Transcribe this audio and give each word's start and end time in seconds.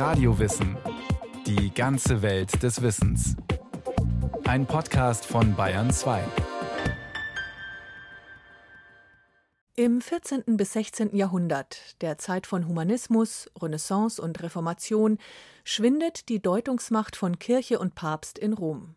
Radiowissen. 0.00 0.78
Die 1.46 1.74
ganze 1.74 2.22
Welt 2.22 2.62
des 2.62 2.80
Wissens. 2.80 3.36
Ein 4.44 4.64
Podcast 4.64 5.26
von 5.26 5.54
Bayern 5.54 5.90
2. 5.90 6.24
Im 9.76 10.00
14. 10.00 10.56
bis 10.56 10.72
16. 10.72 11.14
Jahrhundert, 11.14 12.00
der 12.00 12.16
Zeit 12.16 12.46
von 12.46 12.66
Humanismus, 12.66 13.50
Renaissance 13.60 14.22
und 14.22 14.42
Reformation, 14.42 15.18
schwindet 15.64 16.30
die 16.30 16.40
Deutungsmacht 16.40 17.14
von 17.14 17.38
Kirche 17.38 17.78
und 17.78 17.94
Papst 17.94 18.38
in 18.38 18.54
Rom. 18.54 18.94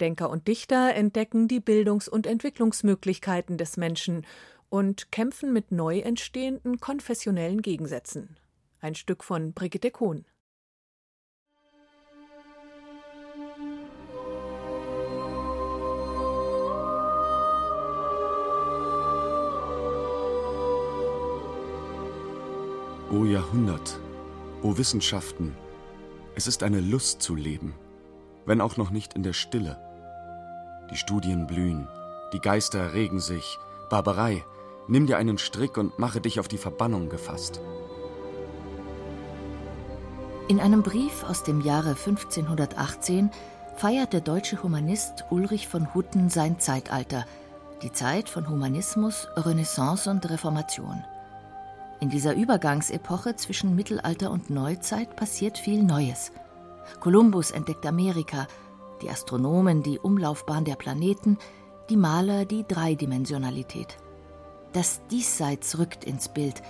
Denker 0.00 0.28
und 0.28 0.48
Dichter 0.48 0.92
entdecken 0.96 1.46
die 1.46 1.60
Bildungs- 1.60 2.08
und 2.08 2.26
Entwicklungsmöglichkeiten 2.26 3.58
des 3.58 3.76
Menschen 3.76 4.26
und 4.70 5.12
kämpfen 5.12 5.52
mit 5.52 5.70
neu 5.70 6.00
entstehenden 6.00 6.80
konfessionellen 6.80 7.62
Gegensätzen. 7.62 8.36
Ein 8.80 8.96
Stück 8.96 9.22
von 9.22 9.52
Brigitte 9.52 9.92
Kohn. 9.92 10.24
O 23.12 23.24
Jahrhundert, 23.24 24.00
o 24.62 24.76
Wissenschaften, 24.76 25.54
es 26.34 26.46
ist 26.46 26.62
eine 26.62 26.80
Lust 26.80 27.22
zu 27.22 27.36
leben, 27.36 27.74
wenn 28.46 28.60
auch 28.60 28.76
noch 28.76 28.90
nicht 28.90 29.14
in 29.14 29.22
der 29.22 29.34
Stille. 29.34 29.78
Die 30.90 30.96
Studien 30.96 31.46
blühen, 31.46 31.86
die 32.32 32.40
Geister 32.40 32.94
regen 32.94 33.20
sich, 33.20 33.58
Barbarei, 33.90 34.44
Nimm 34.88 35.06
dir 35.06 35.16
einen 35.16 35.38
Strick 35.38 35.76
und 35.76 35.98
mache 35.98 36.20
dich 36.20 36.40
auf 36.40 36.48
die 36.48 36.58
Verbannung 36.58 37.08
gefasst. 37.08 37.60
In 40.48 40.60
einem 40.60 40.82
Brief 40.82 41.24
aus 41.24 41.44
dem 41.44 41.60
Jahre 41.60 41.90
1518 41.90 43.30
feiert 43.76 44.12
der 44.12 44.20
deutsche 44.20 44.62
Humanist 44.62 45.24
Ulrich 45.30 45.68
von 45.68 45.94
Hutten 45.94 46.28
sein 46.28 46.58
Zeitalter, 46.58 47.24
die 47.82 47.92
Zeit 47.92 48.28
von 48.28 48.48
Humanismus, 48.48 49.28
Renaissance 49.36 50.10
und 50.10 50.28
Reformation. 50.28 51.04
In 52.02 52.10
dieser 52.10 52.34
Übergangsepoche 52.34 53.36
zwischen 53.36 53.76
Mittelalter 53.76 54.32
und 54.32 54.50
Neuzeit 54.50 55.14
passiert 55.14 55.56
viel 55.56 55.84
Neues. 55.84 56.32
Kolumbus 56.98 57.52
entdeckt 57.52 57.86
Amerika, 57.86 58.48
die 59.00 59.08
Astronomen 59.08 59.84
die 59.84 60.00
Umlaufbahn 60.00 60.64
der 60.64 60.74
Planeten, 60.74 61.38
die 61.88 61.96
Maler 61.96 62.44
die 62.44 62.64
Dreidimensionalität. 62.66 63.98
Das 64.72 65.00
Diesseits 65.12 65.78
rückt 65.78 66.02
ins 66.02 66.28
Bild. 66.28 66.60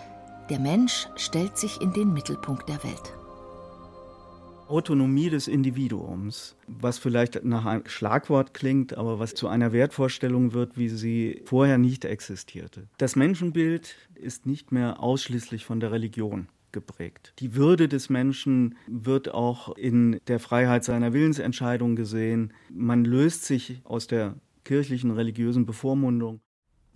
Der 0.50 0.58
Mensch 0.58 1.08
stellt 1.16 1.56
sich 1.56 1.80
in 1.80 1.94
den 1.94 2.12
Mittelpunkt 2.12 2.68
der 2.68 2.84
Welt. 2.84 3.14
Autonomie 4.72 5.28
des 5.28 5.48
Individuums, 5.48 6.56
was 6.66 6.98
vielleicht 6.98 7.44
nach 7.44 7.66
einem 7.66 7.86
Schlagwort 7.86 8.54
klingt, 8.54 8.94
aber 8.94 9.18
was 9.18 9.34
zu 9.34 9.46
einer 9.46 9.72
Wertvorstellung 9.72 10.54
wird, 10.54 10.78
wie 10.78 10.88
sie 10.88 11.42
vorher 11.44 11.76
nicht 11.76 12.06
existierte. 12.06 12.88
Das 12.96 13.14
Menschenbild 13.14 13.94
ist 14.14 14.46
nicht 14.46 14.72
mehr 14.72 15.00
ausschließlich 15.00 15.66
von 15.66 15.78
der 15.78 15.92
Religion 15.92 16.48
geprägt. 16.72 17.34
Die 17.38 17.54
Würde 17.54 17.86
des 17.86 18.08
Menschen 18.08 18.76
wird 18.86 19.32
auch 19.34 19.76
in 19.76 20.18
der 20.26 20.40
Freiheit 20.40 20.84
seiner 20.84 21.12
Willensentscheidung 21.12 21.94
gesehen. 21.94 22.54
Man 22.70 23.04
löst 23.04 23.44
sich 23.44 23.82
aus 23.84 24.06
der 24.06 24.36
kirchlichen 24.64 25.10
religiösen 25.10 25.66
Bevormundung. 25.66 26.40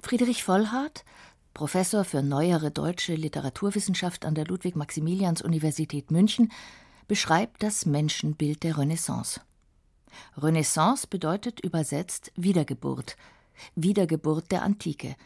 Friedrich 0.01 0.45
Vollhardt, 0.45 1.05
Professor 1.53 2.05
für 2.05 2.23
neuere 2.23 2.71
deutsche 2.71 3.15
Literaturwissenschaft 3.15 4.25
an 4.25 4.35
der 4.35 4.47
Ludwig-Maximilians-Universität 4.47 6.11
München, 6.11 6.51
beschreibt 7.09 7.63
das 7.63 7.87
Menschenbild 7.87 8.63
der 8.63 8.79
Renaissance. 8.79 9.41
Renaissance 10.37 11.07
bedeutet 11.07 11.61
übersetzt 11.61 12.33
Wiedergeburt, 12.37 13.17
Wiedergeburt 13.75 14.51
der 14.51 14.63
Antike. 14.63 15.17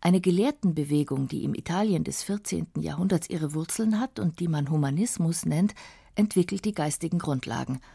Eine 0.00 0.20
Gelehrtenbewegung, 0.20 1.28
die 1.28 1.44
im 1.44 1.54
Italien 1.54 2.04
des 2.04 2.22
14. 2.22 2.68
Jahrhunderts 2.78 3.30
ihre 3.30 3.54
Wurzeln 3.54 3.98
hat 3.98 4.18
und 4.18 4.40
die 4.40 4.48
man 4.48 4.70
Humanismus 4.70 5.46
nennt, 5.46 5.74
entwickelt 6.14 6.64
die 6.64 6.74
geistigen 6.74 7.18
Grundlagen– 7.18 7.80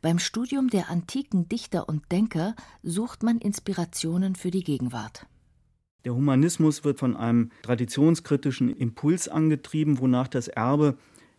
beim 0.00 0.18
Studium 0.18 0.68
der 0.68 0.90
antiken 0.90 1.48
Dichter 1.48 1.88
und 1.88 2.10
Denker 2.10 2.54
sucht 2.82 3.22
man 3.22 3.38
Inspirationen 3.38 4.34
für 4.34 4.50
die 4.50 4.64
Gegenwart. 4.64 5.26
Der 6.04 6.14
Humanismus 6.14 6.84
wird 6.84 6.98
von 6.98 7.16
einem 7.16 7.50
traditionskritischen 7.62 8.70
Impuls 8.70 9.28
angetrieben, 9.28 10.00
wonach 10.00 10.26
das 10.26 10.48
Erbe 10.48 10.96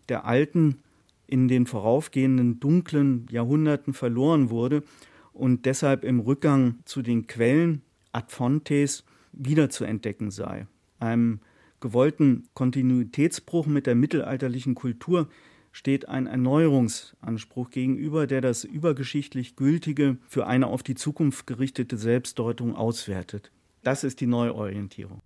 der 0.09 0.25
Alten 0.25 0.80
in 1.28 1.47
den 1.47 1.66
voraufgehenden 1.66 2.59
dunklen 2.59 3.28
Jahrhunderten 3.30 3.94
verloren 3.94 4.50
wurde 4.50 4.84
und 5.31 5.66
deshalb 5.66 6.03
im 6.03 6.19
Rückgang 6.19 6.80
zu 6.86 7.02
den 7.02 7.28
Quellen 7.28 7.81
ad 8.12 8.28
fontes 8.30 9.03
wiederzuentdecken 9.31 10.31
sei. 10.31 10.68
Einem 11.00 11.40
gewollten 11.80 12.47
Kontinuitätsbruch 12.53 13.66
mit 13.66 13.88
der 13.88 13.96
mittelalterlichen 13.96 14.75
Kultur 14.75 15.28
steht 15.72 16.08
ein 16.08 16.28
Erneuerungsanspruch 16.28 17.72
gegenüber, 17.72 18.28
der 18.28 18.41
das 18.41 18.64
übergeschichtlich 18.64 19.56
Gültige 19.56 20.18
für 20.28 20.46
eine 20.46 20.68
auf 20.68 20.84
die 20.84 20.96
Zukunft 20.96 21.47
gerichtete 21.47 21.97
Selbstdeutung 21.97 22.75
auswertet. 22.75 23.52
Das 23.81 24.03
ist 24.03 24.22
die 24.22 24.28
Neuorientierung. 24.28 25.20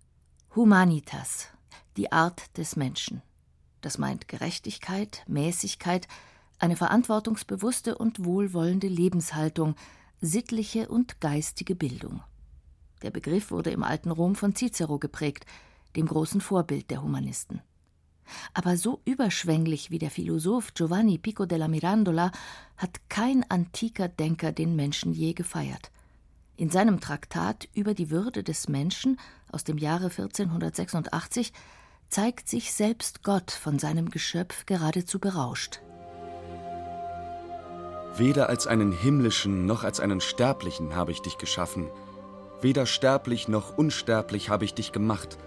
Humanitas, 0.56 1.48
die 1.96 2.10
Art 2.10 2.56
des 2.56 2.74
Menschen. 2.76 3.22
Das 3.80 3.98
meint 3.98 4.28
Gerechtigkeit, 4.28 5.22
Mäßigkeit, 5.26 6.08
eine 6.58 6.76
verantwortungsbewusste 6.76 7.96
und 7.96 8.24
wohlwollende 8.24 8.88
Lebenshaltung, 8.88 9.76
sittliche 10.20 10.88
und 10.88 11.20
geistige 11.20 11.74
Bildung. 11.74 12.22
Der 13.02 13.10
Begriff 13.10 13.50
wurde 13.50 13.70
im 13.70 13.84
alten 13.84 14.10
Rom 14.10 14.34
von 14.34 14.56
Cicero 14.56 14.98
geprägt, 14.98 15.46
dem 15.94 16.06
großen 16.06 16.40
Vorbild 16.40 16.90
der 16.90 17.02
Humanisten. 17.02 17.62
Aber 18.52 18.76
so 18.76 19.00
überschwänglich 19.04 19.90
wie 19.90 19.98
der 19.98 20.10
Philosoph 20.10 20.74
Giovanni 20.74 21.18
Pico 21.18 21.46
della 21.46 21.68
Mirandola 21.68 22.30
hat 22.76 23.08
kein 23.08 23.48
antiker 23.50 24.08
Denker 24.08 24.52
den 24.52 24.76
Menschen 24.76 25.12
je 25.12 25.32
gefeiert. 25.32 25.90
In 26.56 26.70
seinem 26.70 27.00
Traktat 27.00 27.68
über 27.72 27.94
die 27.94 28.10
Würde 28.10 28.42
des 28.42 28.68
Menschen 28.68 29.18
aus 29.50 29.64
dem 29.64 29.78
Jahre 29.78 30.06
1486 30.06 31.52
zeigt 32.08 32.48
sich 32.48 32.72
selbst 32.72 33.22
Gott 33.22 33.50
von 33.50 33.78
seinem 33.78 34.10
Geschöpf 34.10 34.66
geradezu 34.66 35.18
berauscht. 35.18 35.80
Weder 38.16 38.48
als 38.48 38.66
einen 38.66 38.92
himmlischen 38.92 39.66
noch 39.66 39.84
als 39.84 40.00
einen 40.00 40.20
sterblichen 40.20 40.96
habe 40.96 41.12
ich 41.12 41.20
dich 41.20 41.38
geschaffen, 41.38 41.88
weder 42.60 42.86
sterblich 42.86 43.46
noch 43.48 43.76
unsterblich 43.76 44.50
habe 44.50 44.64
ich 44.64 44.74
dich 44.74 44.90
gemacht, 44.92 45.38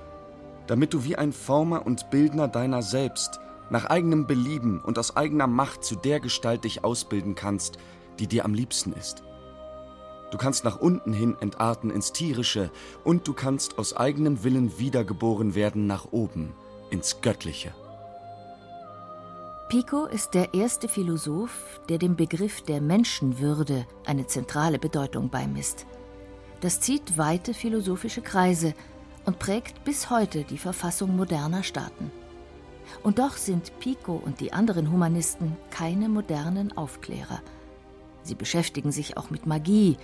damit 0.68 0.94
du 0.94 1.04
wie 1.04 1.16
ein 1.16 1.34
Former 1.34 1.86
und 1.86 2.10
Bildner 2.12 2.48
deiner 2.48 2.82
selbst 2.82 3.40
nach 3.70 3.86
eigenem 3.86 4.28
Belieben 4.28 4.80
und 4.80 5.00
aus 5.00 5.18
eigener 5.18 5.48
Macht 5.48 5.84
zu 5.84 5.96
der 5.96 6.20
Gestalt 6.20 6.64
dich 6.64 6.84
ausbilden 6.84 7.36
kannst, 7.36 7.78
die 8.20 8.28
dir 8.28 8.46
am 8.46 8.54
liebsten 8.54 8.94
ist. 8.94 9.24
Du 10.32 10.38
kannst 10.38 10.64
nach 10.64 10.80
unten 10.80 11.12
hin 11.12 11.36
entarten 11.42 11.92
ins 11.92 12.14
Tierische 12.14 12.72
und 13.04 13.28
du 13.28 13.34
kannst 13.34 13.78
aus 13.78 13.96
eigenem 13.96 14.44
Willen 14.44 14.80
wiedergeboren 14.80 15.56
werden 15.56 15.88
nach 15.88 16.12
oben, 16.12 16.54
ins 16.90 17.22
Göttliche. 17.22 17.74
Pico 19.68 20.06
ist 20.06 20.34
der 20.34 20.54
erste 20.54 20.88
Philosoph, 20.88 21.82
der 21.88 21.98
dem 21.98 22.16
Begriff 22.16 22.62
der 22.62 22.82
Menschenwürde 22.82 23.86
eine 24.06 24.28
zentrale 24.28 24.80
Bedeutung 24.80 25.30
beimisst. 25.30 25.86
Das 26.62 26.80
zieht 26.80 27.18
weite 27.18 27.54
philosophische 27.54 28.22
Kreise 28.22 28.74
und 29.26 29.40
prägt 29.40 29.84
bis 29.84 30.10
heute 30.10 30.44
die 30.44 30.58
Verfassung 30.58 31.16
moderner 31.16 31.64
Staaten. 31.64 32.12
Und 33.04 33.20
doch 33.20 33.38
sind 33.38 33.72
Pico 33.80 34.14
und 34.14 34.40
die 34.40 34.54
anderen 34.54 34.92
Humanisten 34.92 35.56
keine 35.70 36.10
modernen 36.10 36.76
Aufklärer. 36.78 37.42
Sie 38.24 38.36
beschäftigen 38.36 38.92
sich 38.92 39.18
auch 39.18 39.30
mit 39.30 39.46
Magie, 39.46 39.98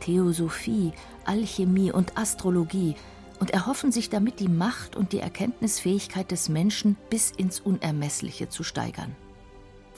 Theosophie, 0.00 0.92
Alchemie 1.24 1.92
und 1.92 2.16
Astrologie 2.16 2.96
und 3.38 3.50
erhoffen 3.50 3.92
sich 3.92 4.10
damit 4.10 4.40
die 4.40 4.48
Macht 4.48 4.96
und 4.96 5.12
die 5.12 5.20
Erkenntnisfähigkeit 5.20 6.30
des 6.30 6.48
Menschen 6.48 6.96
bis 7.08 7.30
ins 7.30 7.60
Unermessliche 7.60 8.48
zu 8.48 8.62
steigern. 8.62 9.16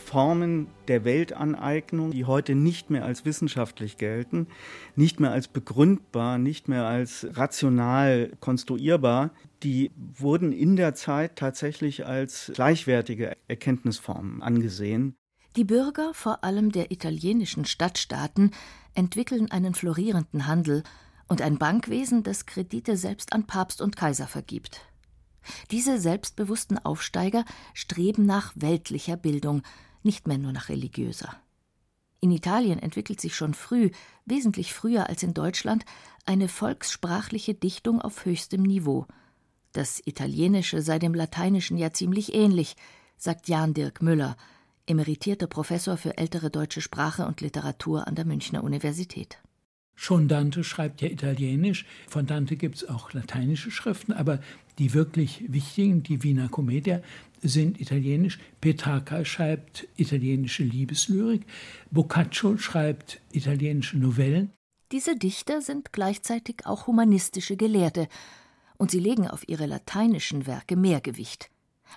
Formen 0.02 0.66
der 0.88 1.04
Weltaneignung, 1.04 2.10
die 2.10 2.24
heute 2.24 2.54
nicht 2.54 2.90
mehr 2.90 3.04
als 3.04 3.24
wissenschaftlich 3.24 3.96
gelten, 3.96 4.48
nicht 4.96 5.20
mehr 5.20 5.30
als 5.30 5.48
begründbar, 5.48 6.38
nicht 6.38 6.68
mehr 6.68 6.86
als 6.86 7.26
rational 7.32 8.32
konstruierbar, 8.40 9.30
die 9.62 9.92
wurden 9.96 10.52
in 10.52 10.76
der 10.76 10.94
Zeit 10.94 11.36
tatsächlich 11.36 12.04
als 12.04 12.50
gleichwertige 12.54 13.36
Erkenntnisformen 13.48 14.42
angesehen. 14.42 15.14
Die 15.56 15.64
Bürger, 15.64 16.12
vor 16.14 16.44
allem 16.44 16.72
der 16.72 16.90
italienischen 16.90 17.64
Stadtstaaten, 17.64 18.52
entwickeln 18.94 19.50
einen 19.50 19.74
florierenden 19.74 20.46
Handel 20.46 20.82
und 21.28 21.40
ein 21.42 21.58
Bankwesen, 21.58 22.22
das 22.22 22.46
Kredite 22.46 22.96
selbst 22.96 23.32
an 23.32 23.46
Papst 23.46 23.80
und 23.80 23.96
Kaiser 23.96 24.26
vergibt. 24.26 24.80
Diese 25.70 25.98
selbstbewussten 25.98 26.78
Aufsteiger 26.78 27.44
streben 27.74 28.26
nach 28.26 28.52
weltlicher 28.54 29.16
Bildung, 29.16 29.62
nicht 30.02 30.26
mehr 30.26 30.38
nur 30.38 30.52
nach 30.52 30.68
religiöser. 30.68 31.36
In 32.20 32.30
Italien 32.30 32.78
entwickelt 32.78 33.20
sich 33.20 33.34
schon 33.34 33.52
früh, 33.52 33.90
wesentlich 34.26 34.72
früher 34.72 35.08
als 35.08 35.22
in 35.24 35.34
Deutschland, 35.34 35.84
eine 36.24 36.48
volkssprachliche 36.48 37.54
Dichtung 37.54 38.00
auf 38.00 38.24
höchstem 38.24 38.62
Niveau. 38.62 39.06
Das 39.72 40.00
Italienische 40.04 40.82
sei 40.82 40.98
dem 40.98 41.14
Lateinischen 41.14 41.78
ja 41.78 41.92
ziemlich 41.92 42.34
ähnlich, 42.34 42.76
sagt 43.16 43.48
Jan 43.48 43.74
Dirk 43.74 44.02
Müller, 44.02 44.36
emeritierter 44.86 45.46
Professor 45.46 45.96
für 45.96 46.18
ältere 46.18 46.50
deutsche 46.50 46.80
Sprache 46.80 47.26
und 47.26 47.40
Literatur 47.40 48.06
an 48.06 48.14
der 48.14 48.24
Münchner 48.24 48.64
Universität. 48.64 49.38
Schon 49.94 50.26
Dante 50.26 50.64
schreibt 50.64 51.00
ja 51.00 51.08
Italienisch. 51.08 51.84
Von 52.08 52.26
Dante 52.26 52.56
gibt 52.56 52.76
es 52.76 52.88
auch 52.88 53.12
lateinische 53.12 53.70
Schriften, 53.70 54.12
aber 54.12 54.40
die 54.78 54.94
wirklich 54.94 55.44
wichtigen, 55.48 56.02
die 56.02 56.22
Wiener 56.22 56.48
Komödie, 56.48 56.98
sind 57.42 57.80
italienisch. 57.80 58.38
Petrarca 58.60 59.24
schreibt 59.24 59.86
italienische 59.96 60.64
Liebeslyrik. 60.64 61.44
Boccaccio 61.90 62.56
schreibt 62.56 63.20
italienische 63.32 63.98
Novellen. 63.98 64.50
Diese 64.92 65.16
Dichter 65.16 65.62
sind 65.62 65.92
gleichzeitig 65.92 66.66
auch 66.66 66.86
humanistische 66.86 67.56
Gelehrte 67.56 68.08
und 68.76 68.90
sie 68.90 69.00
legen 69.00 69.26
auf 69.28 69.48
ihre 69.48 69.66
lateinischen 69.66 70.46
Werke 70.46 70.76
mehr 70.76 71.00
Gewicht. 71.00 71.50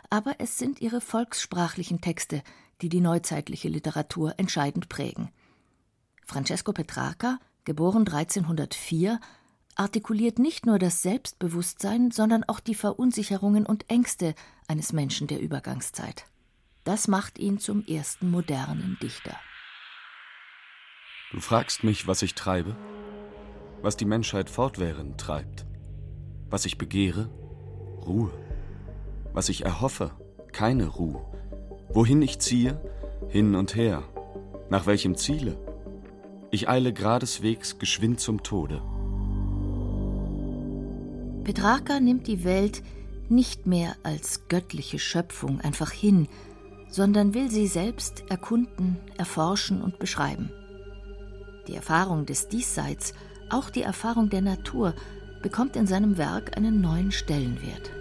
Aber 0.10 0.36
es 0.40 0.58
sind 0.58 0.82
ihre 0.82 1.02
volkssprachlichen 1.02 2.02
Texte, 2.02 2.44
die 2.82 2.90
die 2.90 3.02
neuzeitliche 3.02 3.70
Literatur 3.70 4.34
entscheidend 4.38 4.90
prägen. 4.90 5.30
Francesco 6.26 6.74
Petrarca 6.74 7.40
geboren 7.64 8.08
1304, 8.08 9.20
artikuliert 9.76 10.40
nicht 10.40 10.66
nur 10.66 10.80
das 10.80 11.02
Selbstbewusstsein, 11.02 12.12
sondern 12.12 12.44
auch 12.44 12.60
die 12.60 12.76
Verunsicherungen 12.76 13.66
und 13.66 13.90
Ängste 13.90 14.36
eines 14.68 14.94
Menschen 14.94 15.28
der 15.28 15.42
Übergangszeit. 15.42 16.26
Das 16.84 17.08
macht 17.08 17.40
ihn 17.40 17.60
zum 17.60 17.84
ersten 17.86 18.30
modernen 18.30 18.98
Dichter. 19.02 19.36
Du 21.32 21.40
fragst 21.40 21.84
mich, 21.84 22.08
was 22.08 22.22
ich 22.22 22.36
treibe, 22.36 22.76
was 23.82 23.98
die 23.98 24.06
Menschheit 24.06 24.50
fortwährend 24.50 25.20
treibt, 25.20 25.66
was 26.50 26.66
ich 26.66 26.78
begehre, 26.78 27.30
Ruhe, 28.06 28.32
was 29.34 29.50
ich 29.50 29.66
erhoffe, 29.66 30.12
keine 30.54 30.86
Ruhe, 30.86 31.26
wohin 31.90 32.22
ich 32.22 32.40
ziehe, 32.40 32.80
hin 33.30 33.56
und 33.56 33.76
her, 33.76 34.04
nach 34.70 34.86
welchem 34.86 35.16
Ziele, 35.16 35.58
ich 36.52 36.70
eile 36.70 36.94
geradeswegs 36.94 37.80
geschwind 37.80 38.20
zum 38.20 38.44
Tode. 38.44 38.82
Petrarca 41.44 42.00
nimmt 42.00 42.28
die 42.28 42.44
Welt 42.44 42.82
nicht 43.30 43.68
mehr 43.68 43.96
als 44.04 44.48
göttliche 44.48 45.00
Schöpfung 45.00 45.62
einfach 45.62 45.92
hin, 45.92 46.28
sondern 46.90 47.34
will 47.34 47.52
sie 47.52 47.68
selbst 47.68 48.24
erkunden, 48.30 48.98
erforschen 49.18 49.82
und 49.82 50.00
beschreiben. 50.00 50.52
Die 51.68 51.76
Erfahrung 51.76 52.26
des 52.26 52.48
Diesseits, 52.48 53.14
auch 53.50 53.70
die 53.70 53.82
Erfahrung 53.82 54.30
der 54.30 54.42
Natur, 54.42 54.94
bekommt 55.42 55.76
in 55.76 55.88
seinem 55.88 56.18
Werk 56.18 56.58
einen 56.58 56.82
neuen 56.82 57.12
Stellenwert. 57.12 57.92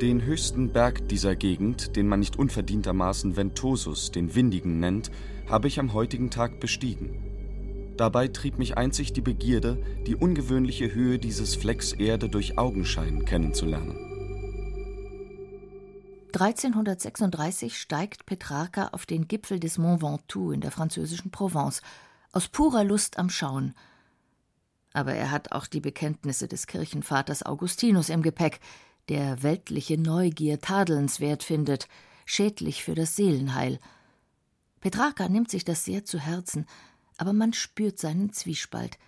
Den 0.00 0.22
höchsten 0.22 0.72
Berg 0.72 1.10
dieser 1.10 1.36
Gegend, 1.36 1.94
den 1.94 2.08
man 2.08 2.20
nicht 2.20 2.38
unverdientermaßen 2.38 3.36
Ventosus, 3.36 4.10
den 4.10 4.34
Windigen, 4.34 4.80
nennt, 4.80 5.10
habe 5.46 5.68
ich 5.68 5.78
am 5.78 5.92
heutigen 5.92 6.30
Tag 6.30 6.58
bestiegen. 6.58 7.94
Dabei 7.98 8.28
trieb 8.28 8.58
mich 8.58 8.78
einzig 8.78 9.12
die 9.12 9.20
Begierde, 9.20 9.76
die 10.06 10.16
ungewöhnliche 10.16 10.94
Höhe 10.94 11.18
dieses 11.18 11.54
Flecks 11.54 11.92
Erde 11.92 12.30
durch 12.30 12.56
Augenschein 12.56 13.26
kennenzulernen. 13.26 13.94
1336 16.32 17.78
steigt 17.78 18.24
Petrarca 18.24 18.88
auf 18.92 19.04
den 19.04 19.28
Gipfel 19.28 19.60
des 19.60 19.76
Mont 19.76 20.00
Ventoux 20.00 20.52
in 20.52 20.62
der 20.62 20.70
französischen 20.70 21.30
Provence, 21.30 21.82
aus 22.32 22.48
purer 22.48 22.84
Lust 22.84 23.18
am 23.18 23.28
Schauen. 23.28 23.74
Aber 24.94 25.12
er 25.12 25.30
hat 25.30 25.52
auch 25.52 25.66
die 25.66 25.80
Bekenntnisse 25.80 26.48
des 26.48 26.66
Kirchenvaters 26.66 27.44
Augustinus 27.44 28.08
im 28.08 28.22
Gepäck, 28.22 28.60
der 29.10 29.42
weltliche 29.42 29.98
Neugier 29.98 30.60
tadelnswert 30.60 31.42
findet, 31.42 31.88
schädlich 32.24 32.84
für 32.84 32.94
das 32.94 33.16
Seelenheil. 33.16 33.80
Petrarca 34.80 35.28
nimmt 35.28 35.50
sich 35.50 35.64
das 35.64 35.84
sehr 35.84 36.04
zu 36.04 36.20
Herzen, 36.20 36.64
aber 37.18 37.32
man 37.32 37.52
spürt 37.52 37.98
seinen 37.98 38.32
Zwiespalt. 38.32 38.98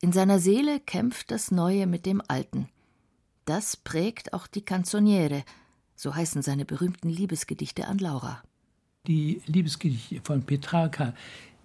In 0.00 0.12
seiner 0.12 0.38
Seele 0.40 0.80
kämpft 0.80 1.30
das 1.30 1.50
Neue 1.50 1.86
mit 1.86 2.06
dem 2.06 2.22
Alten. 2.26 2.70
Das 3.44 3.76
prägt 3.76 4.32
auch 4.32 4.46
die 4.46 4.64
Canzoniere, 4.64 5.44
so 5.94 6.14
heißen 6.14 6.40
seine 6.40 6.64
berühmten 6.64 7.10
Liebesgedichte 7.10 7.86
an 7.86 7.98
Laura. 7.98 8.42
Die 9.06 9.42
Liebesgedichte 9.44 10.22
von 10.24 10.44
Petrarca, 10.44 11.14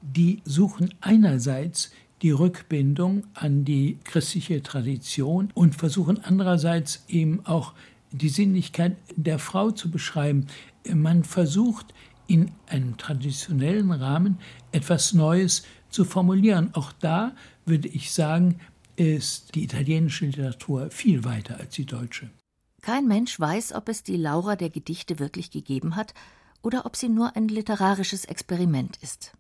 die 0.02 0.42
suchen 0.44 0.94
einerseits 1.00 1.92
die 2.22 2.32
Rückbindung 2.32 3.26
an 3.34 3.66
die 3.66 3.98
christliche 4.04 4.62
Tradition 4.62 5.52
und 5.54 5.76
versuchen 5.76 6.24
andererseits 6.24 7.04
eben 7.08 7.46
auch 7.46 7.74
die 8.12 8.30
Sinnlichkeit 8.30 8.98
der 9.16 9.40
Frau 9.40 9.72
zu 9.72 9.90
beschreiben. 9.90 10.48
Man 10.94 11.24
versucht 11.24 11.94
in 12.28 12.52
einem 12.68 12.98
traditionellen 12.98 13.92
Rahmen 13.92 14.38
etwas 14.72 15.14
Neues 15.14 15.64
zu 15.90 16.06
formulieren. 16.06 16.70
Auch 16.74 16.92
da 16.92 17.36
würde 17.66 17.88
ich 17.88 18.12
sagen, 18.12 18.60
ist 18.96 19.56
die 19.56 19.64
italienische 19.64 20.26
Literatur 20.26 20.92
viel 20.92 21.24
weiter 21.24 21.58
als 21.60 21.76
die 21.76 21.86
deutsche. 21.86 22.30
Kein 22.82 23.08
Mensch 23.08 23.40
weiß, 23.40 23.74
ob 23.74 23.90
es 23.90 24.04
die 24.04 24.18
Laura 24.18 24.56
der 24.56 24.70
Gedichte 24.70 25.20
wirklich 25.20 25.52
gegeben 25.52 25.96
hat 25.96 26.14
oder 26.62 26.86
ob 26.86 26.96
sie 26.96 27.10
nur 27.10 27.36
ein 27.36 27.48
literarisches 27.48 28.26
Experiment 28.26 28.98
ist. 29.02 29.34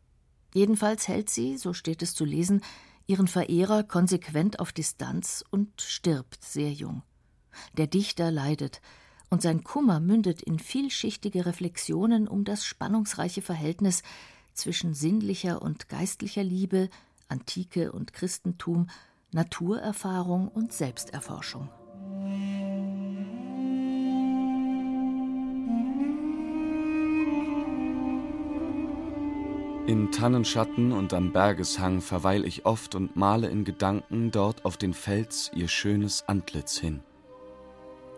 Jedenfalls 0.53 1.07
hält 1.07 1.29
sie, 1.29 1.57
so 1.57 1.73
steht 1.73 2.01
es 2.01 2.13
zu 2.13 2.25
lesen, 2.25 2.61
ihren 3.07 3.27
Verehrer 3.27 3.83
konsequent 3.83 4.59
auf 4.59 4.71
Distanz 4.71 5.43
und 5.49 5.81
stirbt 5.81 6.43
sehr 6.43 6.71
jung. 6.71 7.03
Der 7.77 7.87
Dichter 7.87 8.31
leidet, 8.31 8.81
und 9.29 9.41
sein 9.43 9.63
Kummer 9.63 9.99
mündet 9.99 10.41
in 10.41 10.57
vielschichtige 10.57 11.45
Reflexionen 11.45 12.27
um 12.27 12.43
das 12.45 12.65
spannungsreiche 12.65 13.41
Verhältnis 13.41 14.01
zwischen 14.53 14.93
sinnlicher 14.93 15.61
und 15.61 15.87
geistlicher 15.87 16.43
Liebe, 16.43 16.89
Antike 17.27 17.91
und 17.91 18.13
Christentum, 18.13 18.89
Naturerfahrung 19.31 20.47
und 20.47 20.73
Selbsterforschung. 20.73 21.69
In 29.89 30.11
Tannenschatten 30.11 30.91
und 30.91 31.15
am 31.15 31.33
Bergeshang 31.33 32.01
verweil 32.01 32.45
ich 32.45 32.67
oft 32.67 32.93
und 32.93 33.15
male 33.15 33.47
in 33.47 33.63
Gedanken 33.63 34.29
dort 34.29 34.63
auf 34.63 34.77
den 34.77 34.93
Fels 34.93 35.49
ihr 35.55 35.67
schönes 35.67 36.25
Antlitz 36.27 36.77
hin. 36.77 36.99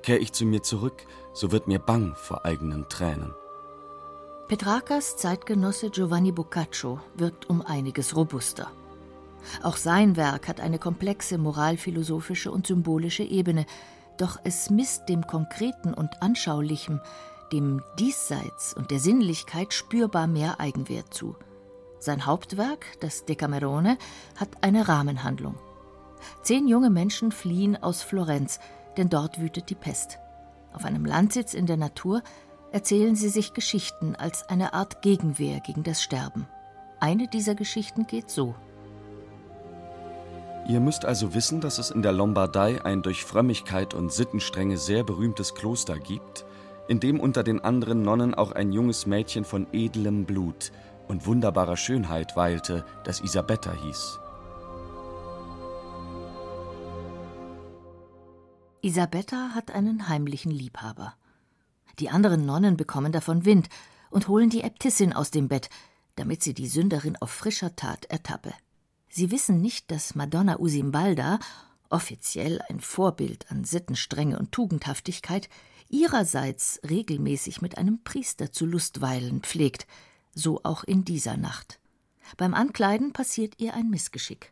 Kehr 0.04 0.20
ich 0.20 0.34
zu 0.34 0.44
mir 0.44 0.64
zurück, 0.64 1.06
so 1.32 1.54
wird 1.54 1.70
mir 1.70 1.80
bang 1.80 2.14
vor 2.18 2.44
eigenen 2.44 2.90
Tränen. 2.90 3.34
Petrarcas 4.50 5.16
Zeitgenosse 5.16 5.92
Giovanni 5.92 6.34
Boccaccio 6.34 7.00
wirkt 7.16 7.50
um 7.50 7.62
einiges 7.62 8.18
robuster. 8.18 8.70
Auch 9.64 9.78
sein 9.78 10.18
Werk 10.18 10.50
hat 10.50 10.60
eine 10.60 10.78
komplexe 10.78 11.38
moralphilosophische 11.38 12.52
und 12.52 12.68
symbolische 12.68 13.24
Ebene, 13.24 13.66
doch 14.18 14.38
es 14.44 14.70
misst 14.72 15.08
dem 15.08 15.26
Konkreten 15.26 15.94
und 15.94 16.22
Anschaulichen, 16.22 17.00
dem 17.54 17.82
Diesseits 17.98 18.74
und 18.74 18.92
der 18.92 19.00
Sinnlichkeit 19.00 19.74
spürbar 19.74 20.28
mehr 20.28 20.60
Eigenwert 20.60 21.14
zu– 21.14 21.38
sein 22.04 22.26
Hauptwerk, 22.26 22.86
das 23.00 23.26
Decamerone, 23.26 23.98
hat 24.36 24.50
eine 24.62 24.88
Rahmenhandlung. 24.88 25.56
Zehn 26.44 26.68
junge 26.68 26.90
Menschen 26.90 27.32
fliehen 27.32 27.82
aus 27.82 28.02
Florenz, 28.02 28.60
denn 28.98 29.10
dort 29.10 29.40
wütet 29.40 29.70
die 29.70 29.76
Pest. 29.76 30.20
Auf 30.74 30.86
einem 30.86 31.06
Landsitz 31.06 31.54
in 31.54 31.66
der 31.66 31.78
Natur 31.78 32.22
erzählen 32.72 33.16
sie 33.16 33.30
sich 33.30 33.54
Geschichten 33.54 34.16
als 34.16 34.48
eine 34.50 34.74
Art 34.74 35.02
Gegenwehr 35.02 35.60
gegen 35.60 35.84
das 35.84 36.02
Sterben. 36.02 36.48
Eine 37.00 37.28
dieser 37.28 37.56
Geschichten 37.56 38.08
geht 38.08 38.30
so. 38.30 38.56
Ihr 40.68 40.80
müsst 40.80 41.06
also 41.06 41.34
wissen, 41.34 41.60
dass 41.60 41.80
es 41.80 41.90
in 41.90 42.02
der 42.02 42.12
Lombardei 42.12 42.86
ein 42.86 43.02
durch 43.02 43.26
Frömmigkeit 43.26 43.94
und 43.94 44.14
Sittenstrenge 44.14 44.78
sehr 44.78 45.04
berühmtes 45.04 45.56
Kloster 45.56 45.98
gibt, 45.98 46.46
in 46.88 47.00
dem 47.00 47.20
unter 47.20 47.44
den 47.44 47.60
anderen 47.60 48.04
Nonnen 48.04 48.36
auch 48.36 48.52
ein 48.52 48.72
junges 48.72 49.06
Mädchen 49.06 49.44
von 49.44 49.68
edlem 49.74 50.26
Blut, 50.26 50.72
und 51.12 51.28
wunderbarer 51.28 51.76
Schönheit 51.76 52.38
weilte, 52.38 52.86
das 53.04 53.20
Isabetta 53.20 53.74
hieß. 53.74 54.18
Isabetta 58.82 59.50
hat 59.54 59.72
einen 59.72 60.08
heimlichen 60.08 60.52
Liebhaber. 60.52 61.14
Die 62.00 62.10
anderen 62.10 62.46
Nonnen 62.46 62.78
bekommen 62.78 63.12
davon 63.12 63.44
Wind 63.44 63.68
und 64.10 64.30
holen 64.30 64.50
die 64.50 64.62
Äbtissin 64.62 65.12
aus 65.12 65.32
dem 65.32 65.50
Bett, 65.50 65.70
damit 66.16 66.44
sie 66.44 66.54
die 66.54 66.68
Sünderin 66.68 67.18
auf 67.18 67.30
frischer 67.30 67.76
Tat 67.76 68.06
ertappe. 68.06 68.54
Sie 69.10 69.32
wissen 69.32 69.60
nicht, 69.60 69.92
dass 69.92 70.16
Madonna 70.16 70.60
Usimbalda, 70.60 71.40
offiziell 71.90 72.62
ein 72.70 72.80
Vorbild 72.80 73.52
an 73.52 73.66
Sittenstrenge 73.66 74.40
und 74.40 74.54
Tugendhaftigkeit, 74.54 75.50
ihrerseits 75.90 76.80
regelmäßig 76.90 77.62
mit 77.62 77.78
einem 77.78 78.02
Priester 78.02 78.54
zu 78.54 78.66
lustweilen 78.66 79.42
pflegt, 79.42 79.86
so 80.34 80.62
auch 80.64 80.84
in 80.84 81.06
dieser 81.06 81.38
Nacht. 81.38 81.80
Beim 82.38 82.54
Ankleiden 82.54 83.14
passiert 83.14 83.56
ihr 83.58 83.74
ein 83.74 83.90
Missgeschick. 83.90 84.52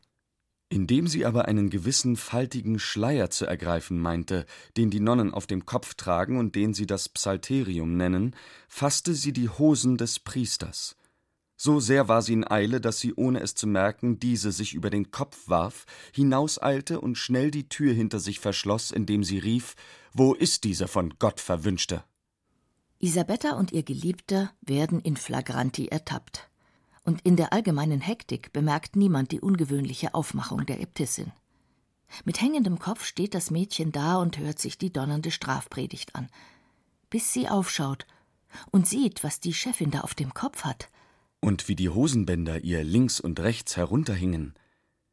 Indem 0.71 1.07
sie 1.07 1.25
aber 1.25 1.45
einen 1.45 1.71
gewissen 1.71 2.15
faltigen 2.15 2.77
Schleier 2.77 3.31
zu 3.31 3.45
ergreifen 3.45 3.99
meinte, 3.99 4.45
den 4.77 4.91
die 4.91 4.99
Nonnen 4.99 5.33
auf 5.33 5.47
dem 5.47 5.65
Kopf 5.65 5.95
tragen 5.95 6.37
und 6.37 6.53
den 6.53 6.75
sie 6.75 6.85
das 6.85 7.09
Psalterium 7.09 7.97
nennen, 7.97 8.35
fasste 8.67 9.15
sie 9.15 9.33
die 9.33 9.49
Hosen 9.49 9.97
des 9.97 10.19
Priesters. 10.19 10.95
So 11.61 11.79
sehr 11.79 12.07
war 12.07 12.21
sie 12.21 12.33
in 12.33 12.49
Eile, 12.49 12.79
dass 12.79 12.99
sie, 12.99 13.13
ohne 13.15 13.41
es 13.41 13.55
zu 13.55 13.67
merken, 13.67 14.19
diese 14.19 14.51
sich 14.51 14.73
über 14.73 14.89
den 14.89 15.11
Kopf 15.11 15.49
warf, 15.49 15.85
hinauseilte 16.13 17.01
und 17.01 17.17
schnell 17.17 17.51
die 17.51 17.67
Tür 17.67 17.93
hinter 17.93 18.19
sich 18.19 18.39
verschloss, 18.39 18.91
indem 18.91 19.23
sie 19.23 19.39
rief 19.39 19.75
Wo 20.13 20.33
ist 20.33 20.63
dieser 20.63 20.87
von 20.87 21.15
Gott 21.19 21.41
Verwünschte? 21.41 22.03
Isabetta 22.99 23.51
und 23.53 23.71
ihr 23.71 23.83
Geliebter 23.83 24.51
werden 24.61 24.99
in 24.99 25.15
flagranti 25.15 25.87
ertappt 25.87 26.49
und 27.03 27.21
in 27.21 27.37
der 27.37 27.53
allgemeinen 27.53 28.01
Hektik 28.01 28.51
bemerkt 28.51 28.97
niemand 28.97 29.31
die 29.31 29.39
ungewöhnliche 29.39 30.13
Aufmachung 30.13 30.65
der 30.65 30.81
Äbtissin. 30.81 31.31
Mit 32.25 32.41
hängendem 32.41 32.77
Kopf 32.77 33.05
steht 33.05 33.33
das 33.35 33.51
Mädchen 33.51 33.93
da 33.93 34.17
und 34.17 34.37
hört 34.37 34.59
sich 34.59 34.77
die 34.77 34.91
donnernde 34.91 35.31
Strafpredigt 35.31 36.13
an, 36.15 36.27
bis 37.09 37.31
sie 37.31 37.47
aufschaut 37.47 38.05
und 38.71 38.85
sieht, 38.85 39.23
was 39.23 39.39
die 39.39 39.53
Chefin 39.53 39.91
da 39.91 40.01
auf 40.01 40.13
dem 40.13 40.33
Kopf 40.33 40.65
hat. 40.65 40.89
Und 41.39 41.69
wie 41.69 41.75
die 41.75 41.89
Hosenbänder 41.89 42.65
ihr 42.65 42.83
links 42.83 43.21
und 43.21 43.39
rechts 43.39 43.77
herunterhingen. 43.77 44.55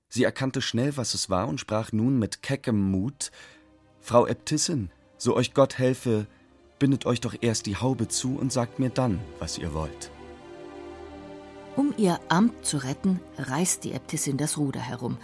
Sie 0.08 0.24
erkannte 0.24 0.60
schnell, 0.60 0.96
was 0.96 1.14
es 1.14 1.30
war 1.30 1.46
und 1.46 1.60
sprach 1.60 1.92
nun 1.92 2.18
mit 2.18 2.42
keckem 2.42 2.90
Mut: 2.90 3.30
Frau 4.00 4.26
Äbtissin, 4.26 4.90
so 5.18 5.36
euch 5.36 5.54
Gott 5.54 5.78
helfe, 5.78 6.26
bindet 6.78 7.06
euch 7.06 7.20
doch 7.20 7.34
erst 7.40 7.66
die 7.66 7.76
Haube 7.76 8.08
zu 8.08 8.36
und 8.36 8.52
sagt 8.52 8.78
mir 8.78 8.90
dann, 8.90 9.20
was 9.38 9.58
ihr 9.58 9.74
wollt. 9.74 10.10
Um 11.76 11.92
ihr 11.96 12.18
Amt 12.28 12.64
zu 12.64 12.78
retten, 12.78 13.20
reißt 13.38 13.84
die 13.84 13.92
Äbtissin 13.92 14.38
das 14.38 14.56
Ruder 14.56 14.80
herum. 14.80 15.18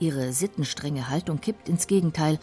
Ihre 0.00 0.32
sittenstrenge 0.32 1.08
Haltung 1.08 1.40
kippt 1.40 1.68
ins 1.68 1.86
Gegenteil, 1.86 2.38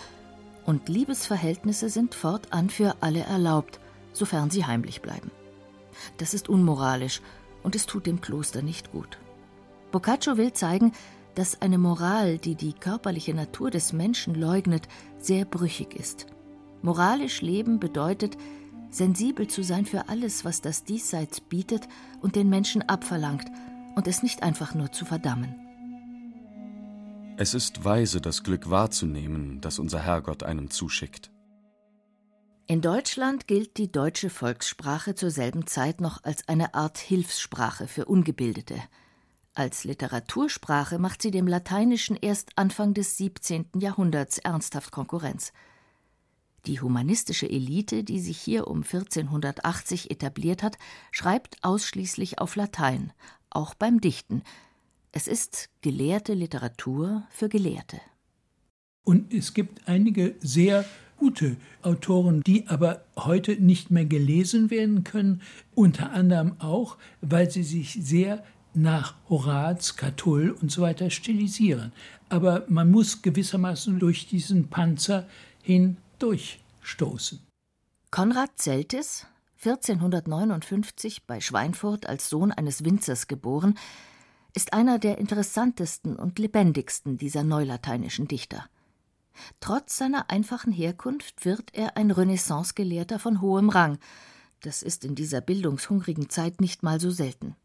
und 0.65 0.87
Liebesverhältnisse 0.87 1.89
sind 1.89 2.15
fortan 2.15 2.69
für 2.69 2.95
alle 3.01 3.19
erlaubt, 3.19 3.81
sofern 4.13 4.49
sie 4.49 4.65
heimlich 4.65 5.01
bleiben. 5.01 5.29
Das 6.17 6.33
ist 6.33 6.47
unmoralisch 6.47 7.21
und 7.63 7.75
es 7.75 7.85
tut 7.85 8.05
dem 8.05 8.21
Kloster 8.21 8.61
nicht 8.61 8.91
gut. 8.91 9.17
Boccaccio 9.91 10.37
will 10.37 10.53
zeigen, 10.53 10.93
dass 11.35 11.61
eine 11.61 11.77
Moral, 11.77 12.37
die 12.37 12.55
die 12.55 12.73
körperliche 12.73 13.33
Natur 13.33 13.71
des 13.71 13.93
Menschen 13.93 14.35
leugnet, 14.35 14.87
sehr 15.17 15.45
brüchig 15.45 15.95
ist. 15.95 16.27
Moralisch 16.83 17.41
leben 17.41 17.79
bedeutet, 17.79 18.37
sensibel 18.91 19.47
zu 19.47 19.63
sein 19.63 19.85
für 19.85 20.09
alles, 20.09 20.45
was 20.45 20.61
das 20.61 20.83
Diesseits 20.83 21.41
bietet 21.41 21.87
und 22.21 22.35
den 22.35 22.49
Menschen 22.49 22.83
abverlangt, 22.83 23.47
und 23.95 24.07
es 24.07 24.21
nicht 24.21 24.43
einfach 24.43 24.75
nur 24.75 24.91
zu 24.91 25.05
verdammen. 25.05 25.55
Es 27.37 27.53
ist 27.53 27.83
weise, 27.83 28.21
das 28.21 28.43
Glück 28.43 28.69
wahrzunehmen, 28.69 29.61
das 29.61 29.79
unser 29.79 29.99
Herrgott 29.99 30.43
einem 30.43 30.69
zuschickt. 30.69 31.31
In 32.67 32.81
Deutschland 32.81 33.47
gilt 33.47 33.77
die 33.77 33.91
deutsche 33.91 34.29
Volkssprache 34.29 35.15
zur 35.15 35.31
selben 35.31 35.67
Zeit 35.67 36.01
noch 36.01 36.23
als 36.23 36.47
eine 36.47 36.73
Art 36.73 36.97
Hilfssprache 36.97 37.87
für 37.87 38.05
Ungebildete. 38.05 38.75
Als 39.53 39.83
Literatursprache 39.83 40.97
macht 40.97 41.21
sie 41.21 41.31
dem 41.31 41.47
Lateinischen 41.47 42.15
erst 42.15 42.51
Anfang 42.55 42.93
des 42.93 43.17
17. 43.17 43.67
Jahrhunderts 43.75 44.37
ernsthaft 44.37 44.91
Konkurrenz. 44.91 45.53
Die 46.65 46.79
humanistische 46.79 47.49
Elite, 47.49 48.05
die 48.05 48.19
sich 48.19 48.37
hier 48.37 48.67
um 48.67 48.83
1480 48.83 50.11
etabliert 50.11 50.63
hat, 50.63 50.77
schreibt 51.11 51.57
ausschließlich 51.61 52.39
auf 52.39 52.55
Latein, 52.55 53.11
auch 53.49 53.73
beim 53.73 53.99
Dichten. 53.99 54.43
Es 55.11 55.27
ist 55.27 55.69
gelehrte 55.81 56.33
Literatur 56.33 57.23
für 57.29 57.49
Gelehrte. 57.49 57.99
Und 59.03 59.33
es 59.33 59.53
gibt 59.53 59.87
einige 59.89 60.35
sehr 60.39 60.85
gute 61.17 61.57
Autoren, 61.81 62.41
die 62.41 62.67
aber 62.67 63.03
heute 63.17 63.61
nicht 63.61 63.91
mehr 63.91 64.05
gelesen 64.05 64.69
werden 64.69 65.03
können, 65.03 65.41
unter 65.75 66.11
anderem 66.11 66.55
auch, 66.59 66.97
weil 67.21 67.51
sie 67.51 67.63
sich 67.63 67.97
sehr 68.01 68.43
nach 68.73 69.15
Horaz, 69.29 69.97
Catull 69.97 70.51
und 70.51 70.71
so 70.71 70.81
weiter 70.81 71.09
stilisieren. 71.09 71.91
Aber 72.29 72.65
man 72.69 72.89
muss 72.89 73.21
gewissermaßen 73.21 73.99
durch 73.99 74.27
diesen 74.27 74.69
Panzer 74.69 75.27
hin 75.61 75.97
durchstoßen. 76.23 77.45
Konrad 78.09 78.51
Zeltis, 78.55 79.27
1459 79.57 81.25
bei 81.27 81.41
Schweinfurt 81.41 82.07
als 82.07 82.29
Sohn 82.29 82.53
eines 82.53 82.85
Winzers 82.85 83.27
geboren, 83.27 83.77
ist 84.53 84.71
einer 84.71 84.99
der 84.99 85.17
interessantesten 85.17 86.15
und 86.15 86.39
lebendigsten 86.39 87.17
dieser 87.17 87.43
neulateinischen 87.43 88.29
Dichter. 88.29 88.69
Trotz 89.59 89.97
seiner 89.97 90.29
einfachen 90.29 90.71
Herkunft 90.71 91.43
wird 91.43 91.71
er 91.73 91.97
ein 91.97 92.09
Renaissance-Gelehrter 92.09 93.19
von 93.19 93.41
hohem 93.41 93.67
Rang. 93.69 93.97
Das 94.61 94.81
ist 94.81 95.03
in 95.03 95.15
dieser 95.15 95.41
bildungshungrigen 95.41 96.29
Zeit 96.29 96.61
nicht 96.61 96.83
mal 96.83 97.01
so 97.01 97.11
selten. 97.11 97.57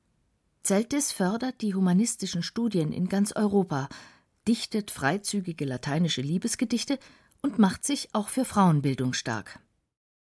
Zeltis 0.64 1.12
fördert 1.12 1.60
die 1.60 1.74
humanistischen 1.74 2.42
Studien 2.42 2.90
in 2.90 3.08
ganz 3.08 3.30
Europa, 3.36 3.88
dichtet 4.48 4.90
freizügige 4.90 5.64
lateinische 5.64 6.22
Liebesgedichte 6.22 6.98
und 7.42 7.58
macht 7.58 7.84
sich 7.84 8.08
auch 8.12 8.28
für 8.28 8.44
Frauenbildung 8.44 9.12
stark. 9.12 9.60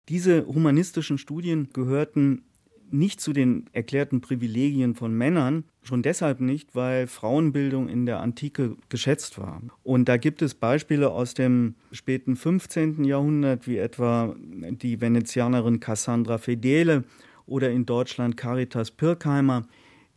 Diese 0.10 0.46
humanistischen 0.46 1.18
Studien 1.18 1.70
gehörten 1.74 2.44
nicht 2.92 3.20
zu 3.20 3.34
den 3.34 3.70
erklärten 3.74 4.22
Privilegien 4.22 4.96
von 4.96 5.14
Männern, 5.14 5.66
schon 5.82 6.04
deshalb 6.04 6.40
nicht, 6.40 6.76
weil 6.76 7.08
Frauenbildung 7.08 7.90
in 7.90 8.06
der 8.06 8.20
Antike 8.20 8.78
geschätzt 8.90 9.38
war. 9.40 9.62
Und 9.84 10.08
da 10.08 10.18
gibt 10.18 10.42
es 10.42 10.54
Beispiele 10.54 11.12
aus 11.12 11.34
dem 11.34 11.76
späten 11.92 12.36
15. 12.36 13.04
Jahrhundert, 13.04 13.68
wie 13.68 13.78
etwa 13.78 14.36
die 14.38 15.02
Venezianerin 15.02 15.80
Cassandra 15.80 16.38
Fedele 16.38 17.04
oder 17.46 17.72
in 17.72 17.86
Deutschland 17.86 18.38
Caritas 18.38 18.92
Pirkheimer, 18.92 19.68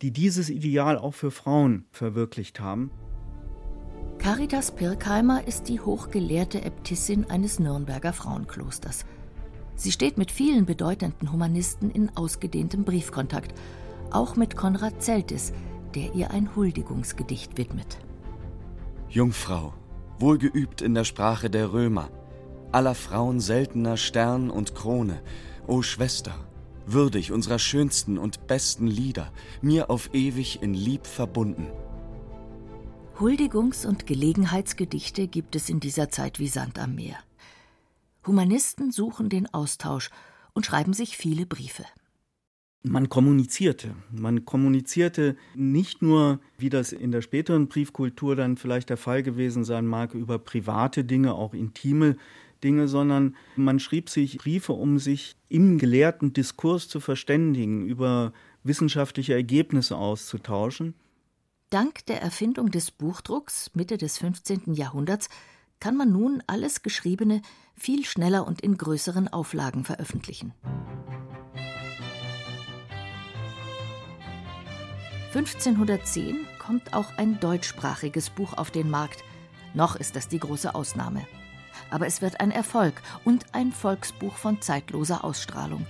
die 0.01 0.11
dieses 0.11 0.49
Ideal 0.49 0.97
auch 0.97 1.13
für 1.13 1.31
Frauen 1.31 1.85
verwirklicht 1.91 2.59
haben. 2.59 2.91
Caritas 4.19 4.71
Pirkheimer 4.71 5.47
ist 5.47 5.69
die 5.69 5.79
hochgelehrte 5.79 6.61
Äbtissin 6.61 7.29
eines 7.29 7.57
Nürnberger 7.57 8.11
Frauenklosters. 8.11 9.05
Sie 9.75 9.93
steht 9.93 10.17
mit 10.17 10.29
vielen 10.29 10.65
bedeutenden 10.65 11.31
Humanisten 11.31 11.89
in 11.89 12.15
ausgedehntem 12.17 12.83
Briefkontakt, 12.83 13.53
auch 14.11 14.35
mit 14.35 14.57
Konrad 14.57 15.01
Zeltis, 15.01 15.53
der 15.95 16.13
ihr 16.15 16.31
ein 16.31 16.53
Huldigungsgedicht 16.53 17.57
widmet. 17.57 17.97
Jungfrau, 19.07 19.73
wohlgeübt 20.19 20.81
in 20.81 20.95
der 20.95 21.05
Sprache 21.05 21.49
der 21.49 21.71
Römer, 21.71 22.09
aller 22.73 22.95
Frauen 22.95 23.39
seltener 23.39 23.95
Stern 23.95 24.49
und 24.49 24.75
Krone, 24.75 25.21
o 25.65 25.81
Schwester, 25.81 26.35
würdig 26.85 27.31
unserer 27.31 27.57
schönsten 27.57 28.17
und 28.17 28.47
besten 28.47 28.85
Lieder, 28.85 29.31
mir 29.61 29.89
auf 29.89 30.13
ewig 30.13 30.61
in 30.61 30.73
Lieb 30.73 31.07
verbunden. 31.07 31.67
Huldigungs- 33.19 33.85
und 33.85 34.07
Gelegenheitsgedichte 34.07 35.27
gibt 35.27 35.53
es 35.57 35.69
in 35.69 35.81
dieser 35.81 36.07
Zeit 36.07 36.39
wie 36.39 36.47
Sand 36.47 36.79
am 36.79 36.95
Meer. 36.95 37.17
Humanisten 38.25 38.91
suchen 38.93 39.27
den 39.27 39.53
Austausch 39.53 40.09
und 40.53 40.65
schreiben 40.65 40.93
sich 40.93 41.17
viele 41.17 41.45
Briefe. 41.45 41.83
Man 42.81 43.09
kommunizierte. 43.09 43.93
Man 44.09 44.45
kommunizierte 44.45 45.35
nicht 45.53 46.01
nur, 46.01 46.39
wie 46.57 46.69
das 46.69 46.93
in 46.93 47.11
der 47.11 47.21
späteren 47.21 47.67
Briefkultur 47.67 48.37
dann 48.37 48.55
vielleicht 48.55 48.89
der 48.89 48.95
Fall 48.95 49.21
gewesen 49.21 49.65
sein 49.65 49.85
mag, 49.85 50.13
über 50.13 50.39
private 50.39 51.03
Dinge, 51.03 51.33
auch 51.33 51.53
intime 51.53 52.15
Dinge, 52.63 52.87
sondern 52.87 53.35
man 53.57 53.79
schrieb 53.79 54.09
sich 54.09 54.37
Briefe, 54.37 54.71
um 54.71 54.97
sich 54.97 55.35
im 55.49 55.77
gelehrten 55.77 56.31
Diskurs 56.31 56.87
zu 56.87 57.01
verständigen, 57.01 57.85
über 57.85 58.31
wissenschaftliche 58.63 59.33
Ergebnisse 59.33 59.97
auszutauschen. 59.97 60.93
Dank 61.69 62.03
der 62.07 62.19
Erfindung 62.23 62.71
des 62.71 62.89
Buchdrucks 62.89 63.69
Mitte 63.75 63.99
des 63.99 64.17
15. 64.17 64.73
Jahrhunderts 64.73 65.29
kann 65.79 65.95
man 65.95 66.11
nun 66.11 66.41
alles 66.47 66.81
Geschriebene 66.81 67.43
viel 67.75 68.05
schneller 68.05 68.47
und 68.47 68.61
in 68.61 68.75
größeren 68.75 69.27
Auflagen 69.27 69.83
veröffentlichen. 69.83 70.51
1510 75.27 76.47
kommt 76.57 76.95
auch 76.95 77.15
ein 77.17 77.39
deutschsprachiges 77.39 78.31
Buch 78.31 78.53
auf 78.53 78.71
den 78.71 78.89
Markt. 78.89 79.23
Noch 79.75 79.95
ist 79.95 80.15
das 80.15 80.27
die 80.27 80.39
große 80.39 80.73
Ausnahme. 80.73 81.27
Aber 81.91 82.07
es 82.07 82.23
wird 82.23 82.41
ein 82.41 82.49
Erfolg 82.49 82.95
und 83.25 83.45
ein 83.53 83.71
Volksbuch 83.71 84.33
von 84.33 84.59
zeitloser 84.59 85.23
Ausstrahlung. 85.23 85.85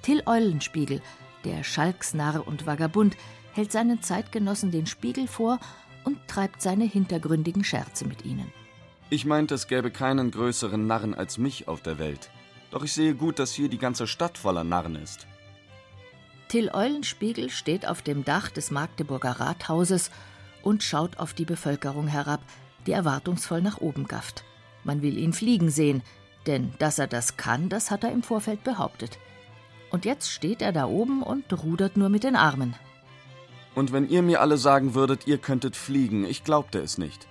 Till 0.00 0.22
Eulenspiegel, 0.24 1.02
der 1.44 1.64
Schalksnarr 1.64 2.46
und 2.46 2.64
Vagabund, 2.64 3.14
hält 3.52 3.72
seinen 3.72 4.02
Zeitgenossen 4.02 4.70
den 4.70 4.86
Spiegel 4.86 5.26
vor 5.26 5.58
und 6.04 6.18
treibt 6.26 6.62
seine 6.62 6.84
hintergründigen 6.84 7.64
Scherze 7.64 8.06
mit 8.06 8.24
ihnen. 8.24 8.52
Ich 9.10 9.24
meinte, 9.24 9.54
es 9.54 9.66
gäbe 9.66 9.90
keinen 9.90 10.30
größeren 10.30 10.86
Narren 10.86 11.14
als 11.14 11.38
mich 11.38 11.68
auf 11.68 11.82
der 11.82 11.98
Welt. 11.98 12.30
Doch 12.70 12.82
ich 12.82 12.92
sehe 12.92 13.14
gut, 13.14 13.38
dass 13.38 13.52
hier 13.52 13.68
die 13.68 13.78
ganze 13.78 14.06
Stadt 14.06 14.38
voller 14.38 14.64
Narren 14.64 14.96
ist. 14.96 15.26
Till 16.48 16.70
Eulenspiegel 16.72 17.50
steht 17.50 17.86
auf 17.86 18.02
dem 18.02 18.24
Dach 18.24 18.50
des 18.50 18.70
Magdeburger 18.70 19.32
Rathauses 19.32 20.10
und 20.62 20.82
schaut 20.82 21.18
auf 21.18 21.34
die 21.34 21.44
Bevölkerung 21.44 22.06
herab, 22.06 22.40
die 22.86 22.92
erwartungsvoll 22.92 23.62
nach 23.62 23.78
oben 23.78 24.06
gafft. 24.06 24.44
Man 24.84 25.02
will 25.02 25.16
ihn 25.16 25.32
fliegen 25.32 25.70
sehen, 25.70 26.02
denn 26.46 26.72
dass 26.78 26.98
er 26.98 27.06
das 27.06 27.36
kann, 27.36 27.68
das 27.68 27.90
hat 27.90 28.04
er 28.04 28.12
im 28.12 28.22
Vorfeld 28.22 28.64
behauptet. 28.64 29.18
Und 29.90 30.04
jetzt 30.04 30.30
steht 30.30 30.62
er 30.62 30.72
da 30.72 30.86
oben 30.86 31.22
und 31.22 31.52
rudert 31.62 31.96
nur 31.96 32.08
mit 32.08 32.24
den 32.24 32.36
Armen. 32.36 32.74
Und 33.74 33.92
wenn 33.92 34.08
ihr 34.08 34.22
mir 34.22 34.40
alle 34.40 34.58
sagen 34.58 34.94
würdet, 34.94 35.26
ihr 35.26 35.38
könntet 35.38 35.76
fliegen, 35.76 36.24
ich 36.24 36.44
glaubte 36.44 36.78
es 36.78 36.98
nicht. 36.98 37.26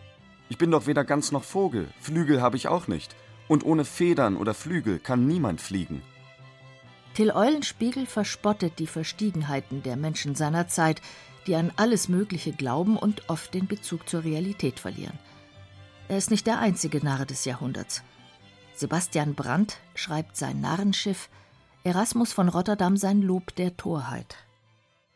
Ich 0.49 0.57
bin 0.57 0.71
doch 0.71 0.87
weder 0.87 1.03
ganz 1.03 1.31
noch 1.31 1.43
Vogel, 1.43 1.87
Flügel 1.99 2.41
habe 2.41 2.57
ich 2.57 2.67
auch 2.67 2.87
nicht. 2.87 3.15
Und 3.47 3.65
ohne 3.65 3.85
Federn 3.85 4.37
oder 4.37 4.53
Flügel 4.53 4.99
kann 4.99 5.27
niemand 5.27 5.61
fliegen. 5.61 6.01
Till 7.13 7.31
Eulenspiegel 7.31 8.05
verspottet 8.05 8.79
die 8.79 8.87
Verstiegenheiten 8.87 9.83
der 9.83 9.97
Menschen 9.97 10.35
seiner 10.35 10.67
Zeit, 10.67 11.01
die 11.47 11.55
an 11.55 11.71
alles 11.75 12.07
Mögliche 12.07 12.53
glauben 12.53 12.97
und 12.97 13.29
oft 13.29 13.53
den 13.53 13.67
Bezug 13.67 14.07
zur 14.07 14.23
Realität 14.23 14.79
verlieren. 14.79 15.19
Er 16.07 16.17
ist 16.17 16.31
nicht 16.31 16.47
der 16.47 16.59
einzige 16.59 17.03
Narr 17.03 17.25
des 17.25 17.45
Jahrhunderts. 17.45 18.03
Sebastian 18.73 19.35
Brandt 19.35 19.77
schreibt 19.95 20.37
sein 20.37 20.61
Narrenschiff, 20.61 21.29
Erasmus 21.83 22.31
von 22.33 22.47
Rotterdam 22.47 22.95
sein 22.95 23.21
Lob 23.21 23.55
der 23.55 23.75
Torheit. 23.75 24.35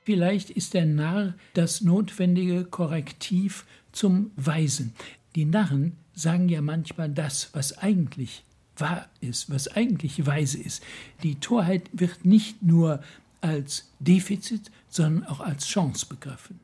Vielleicht 0.06 0.52
ist 0.52 0.76
der 0.76 0.86
Narr 0.86 1.34
das 1.56 1.82
notwendige 1.82 2.64
Korrektiv 2.64 3.66
zum 3.92 4.30
Weisen. 4.36 4.94
Die 5.36 5.46
Narren 5.46 5.98
sagen 6.14 6.48
ja 6.48 6.62
manchmal 6.62 7.10
das, 7.10 7.50
was 7.54 7.80
eigentlich 7.80 8.44
wahr 8.78 9.10
ist, 9.20 9.50
was 9.50 9.68
eigentlich 9.68 10.28
weise 10.28 10.62
ist. 10.62 10.84
Die 11.24 11.40
Torheit 11.40 11.90
wird 11.92 12.24
nicht 12.24 12.62
nur 12.62 13.02
als 13.42 13.90
Defizit, 14.00 14.70
sondern 14.90 15.26
auch 15.26 15.40
als 15.40 15.66
Chance 15.66 16.06
begriffen. 16.08 16.60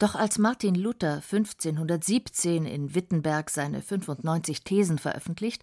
Doch 0.00 0.16
als 0.16 0.38
Martin 0.38 0.74
Luther 0.74 1.14
1517 1.14 2.66
in 2.66 2.94
Wittenberg 2.96 3.50
seine 3.50 3.82
95 3.82 4.64
Thesen 4.64 4.98
veröffentlicht, 4.98 5.62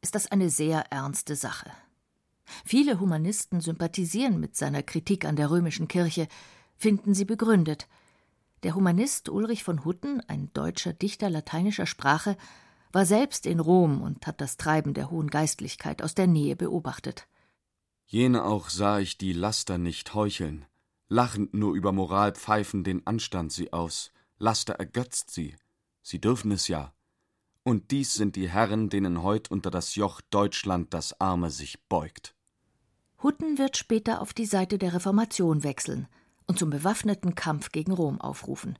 ist 0.00 0.14
das 0.14 0.30
eine 0.30 0.48
sehr 0.48 0.90
ernste 0.90 1.36
Sache. 1.36 1.70
Viele 2.64 3.00
Humanisten 3.00 3.60
sympathisieren 3.60 4.40
mit 4.40 4.56
seiner 4.56 4.82
Kritik 4.82 5.24
an 5.24 5.36
der 5.36 5.50
römischen 5.50 5.88
Kirche, 5.88 6.28
finden 6.76 7.14
sie 7.14 7.24
begründet. 7.24 7.88
Der 8.62 8.74
Humanist 8.74 9.28
Ulrich 9.28 9.64
von 9.64 9.84
Hutten, 9.84 10.20
ein 10.28 10.50
deutscher 10.52 10.92
Dichter 10.92 11.30
lateinischer 11.30 11.86
Sprache, 11.86 12.36
war 12.92 13.04
selbst 13.04 13.46
in 13.46 13.60
Rom 13.60 14.00
und 14.00 14.26
hat 14.26 14.40
das 14.40 14.56
Treiben 14.56 14.94
der 14.94 15.10
hohen 15.10 15.28
Geistlichkeit 15.28 16.02
aus 16.02 16.14
der 16.14 16.26
Nähe 16.26 16.56
beobachtet. 16.56 17.26
Jene 18.06 18.44
auch 18.44 18.70
sah 18.70 19.00
ich 19.00 19.18
die 19.18 19.32
Laster 19.32 19.78
nicht 19.78 20.14
heucheln, 20.14 20.64
lachend 21.08 21.54
nur 21.54 21.74
über 21.74 21.92
Moral 21.92 22.32
pfeifen 22.32 22.84
den 22.84 23.06
Anstand 23.06 23.52
sie 23.52 23.72
aus, 23.72 24.12
Laster 24.38 24.74
ergötzt 24.74 25.30
sie, 25.30 25.56
sie 26.02 26.20
dürfen 26.20 26.52
es 26.52 26.68
ja. 26.68 26.92
Und 27.64 27.90
dies 27.90 28.14
sind 28.14 28.36
die 28.36 28.48
Herren, 28.48 28.90
denen 28.90 29.24
heut 29.24 29.50
unter 29.50 29.72
das 29.72 29.96
Joch 29.96 30.20
Deutschland 30.30 30.94
das 30.94 31.20
Arme 31.20 31.50
sich 31.50 31.82
beugt. 31.88 32.35
Hutten 33.26 33.58
wird 33.58 33.76
später 33.76 34.20
auf 34.20 34.32
die 34.32 34.46
Seite 34.46 34.78
der 34.78 34.94
Reformation 34.94 35.64
wechseln 35.64 36.06
und 36.46 36.60
zum 36.60 36.70
bewaffneten 36.70 37.34
Kampf 37.34 37.72
gegen 37.72 37.90
Rom 37.90 38.20
aufrufen. 38.20 38.78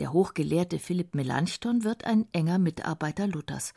Der 0.00 0.12
hochgelehrte 0.12 0.80
Philipp 0.80 1.14
Melanchthon 1.14 1.84
wird 1.84 2.02
ein 2.02 2.26
enger 2.32 2.58
Mitarbeiter 2.58 3.28
Luthers. 3.28 3.72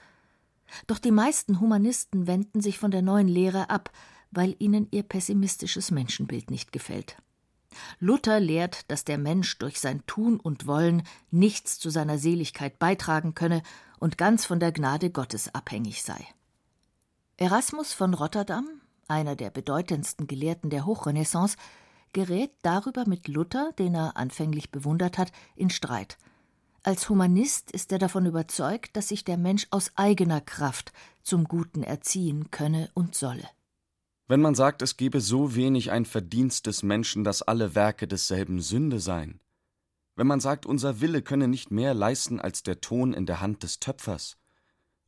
Doch 0.87 0.97
die 0.97 1.11
meisten 1.11 1.59
Humanisten 1.59 2.25
wenden 2.25 2.59
sich 2.59 2.79
von 2.79 2.89
der 2.89 3.03
neuen 3.03 3.27
Lehre 3.27 3.69
ab, 3.69 3.91
weil 4.31 4.55
ihnen 4.57 4.87
ihr 4.89 5.03
pessimistisches 5.03 5.91
Menschenbild 5.91 6.49
nicht 6.49 6.71
gefällt. 6.71 7.15
Luther 7.99 8.39
lehrt, 8.39 8.89
dass 8.89 9.05
der 9.05 9.19
Mensch 9.19 9.59
durch 9.59 9.79
sein 9.79 10.03
Tun 10.07 10.39
und 10.39 10.65
Wollen 10.65 11.03
nichts 11.29 11.77
zu 11.77 11.91
seiner 11.91 12.17
Seligkeit 12.17 12.79
beitragen 12.79 13.35
könne 13.35 13.61
und 13.99 14.17
ganz 14.17 14.43
von 14.43 14.59
der 14.59 14.71
Gnade 14.71 15.11
Gottes 15.11 15.53
abhängig 15.53 16.01
sei. 16.01 16.25
Erasmus 17.37 17.93
von 17.93 18.15
Rotterdam, 18.15 18.81
einer 19.07 19.35
der 19.35 19.49
bedeutendsten 19.49 20.27
Gelehrten 20.27 20.69
der 20.69 20.85
Hochrenaissance, 20.85 21.57
gerät 22.13 22.51
darüber 22.61 23.07
mit 23.07 23.27
Luther, 23.27 23.71
den 23.79 23.95
er 23.95 24.17
anfänglich 24.17 24.71
bewundert 24.71 25.17
hat, 25.17 25.31
in 25.55 25.69
Streit. 25.69 26.17
Als 26.83 27.09
Humanist 27.09 27.71
ist 27.71 27.91
er 27.91 27.99
davon 27.99 28.25
überzeugt, 28.25 28.95
dass 28.95 29.07
sich 29.07 29.23
der 29.23 29.37
Mensch 29.37 29.67
aus 29.71 29.91
eigener 29.95 30.41
Kraft 30.41 30.91
zum 31.21 31.45
Guten 31.45 31.81
erziehen 31.81 32.51
könne 32.51 32.91
und 32.93 33.15
solle. 33.15 33.47
Wenn 34.27 34.41
man 34.41 34.55
sagt, 34.55 34.81
es 34.81 34.97
gebe 34.97 35.21
so 35.21 35.55
wenig 35.55 35.91
ein 35.91 36.05
Verdienst 36.05 36.67
des 36.67 36.83
Menschen, 36.83 37.23
dass 37.23 37.41
alle 37.41 37.75
Werke 37.75 38.07
desselben 38.07 38.61
Sünde 38.61 38.99
seien, 38.99 39.39
wenn 40.15 40.27
man 40.27 40.39
sagt, 40.39 40.65
unser 40.65 41.01
Wille 41.01 41.21
könne 41.21 41.47
nicht 41.47 41.71
mehr 41.71 41.93
leisten 41.93 42.39
als 42.39 42.63
der 42.63 42.81
Ton 42.81 43.13
in 43.13 43.25
der 43.25 43.41
Hand 43.41 43.63
des 43.63 43.79
Töpfers, 43.79 44.37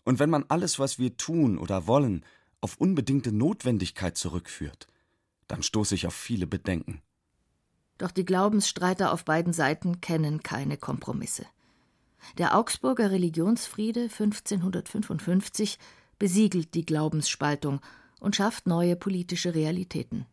und 0.03 0.19
wenn 0.19 0.29
man 0.29 0.45
alles, 0.49 0.79
was 0.79 0.99
wir 0.99 1.17
tun 1.17 1.57
oder 1.57 1.87
wollen, 1.87 2.23
auf 2.61 2.77
unbedingte 2.77 3.31
Notwendigkeit 3.31 4.17
zurückführt, 4.17 4.87
dann 5.47 5.63
stoße 5.63 5.95
ich 5.95 6.07
auf 6.07 6.15
viele 6.15 6.47
Bedenken. 6.47 7.01
Doch 7.97 8.11
die 8.11 8.25
Glaubensstreiter 8.25 9.13
auf 9.13 9.25
beiden 9.25 9.53
Seiten 9.53 10.01
kennen 10.01 10.43
keine 10.43 10.77
Kompromisse. 10.77 11.45
Der 12.37 12.57
Augsburger 12.57 13.11
Religionsfriede 13.11 14.03
1555 14.03 15.77
besiegelt 16.17 16.73
die 16.73 16.85
Glaubensspaltung 16.85 17.81
und 18.19 18.35
schafft 18.35 18.67
neue 18.67 18.95
politische 18.95 19.53
Realitäten. 19.53 20.25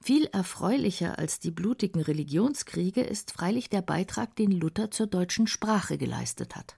Viel 0.00 0.26
erfreulicher 0.26 1.18
als 1.18 1.40
die 1.40 1.50
blutigen 1.50 2.02
Religionskriege 2.02 3.00
ist 3.00 3.32
freilich 3.32 3.70
der 3.70 3.80
Beitrag, 3.80 4.36
den 4.36 4.50
Luther 4.50 4.90
zur 4.90 5.06
deutschen 5.06 5.46
Sprache 5.46 5.96
geleistet 5.96 6.56
hat. 6.56 6.76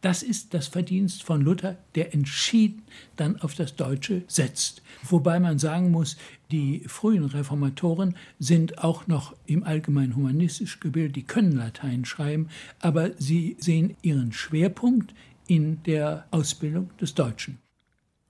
Das 0.00 0.22
ist 0.22 0.54
das 0.54 0.68
Verdienst 0.68 1.24
von 1.24 1.40
Luther, 1.40 1.76
der 1.96 2.14
entschieden 2.14 2.82
dann 3.16 3.40
auf 3.40 3.56
das 3.56 3.74
Deutsche 3.74 4.22
setzt. 4.28 4.80
Wobei 5.02 5.40
man 5.40 5.58
sagen 5.58 5.90
muss, 5.90 6.16
die 6.52 6.84
frühen 6.86 7.24
Reformatoren 7.24 8.16
sind 8.38 8.78
auch 8.78 9.08
noch 9.08 9.34
im 9.46 9.64
allgemein 9.64 10.14
humanistisch 10.14 10.78
gebildet, 10.78 11.16
die 11.16 11.24
können 11.24 11.52
Latein 11.52 12.04
schreiben, 12.04 12.48
aber 12.78 13.10
sie 13.18 13.56
sehen 13.58 13.96
ihren 14.02 14.32
Schwerpunkt 14.32 15.14
in 15.48 15.82
der 15.82 16.26
Ausbildung 16.30 16.96
des 16.98 17.14
Deutschen. 17.14 17.58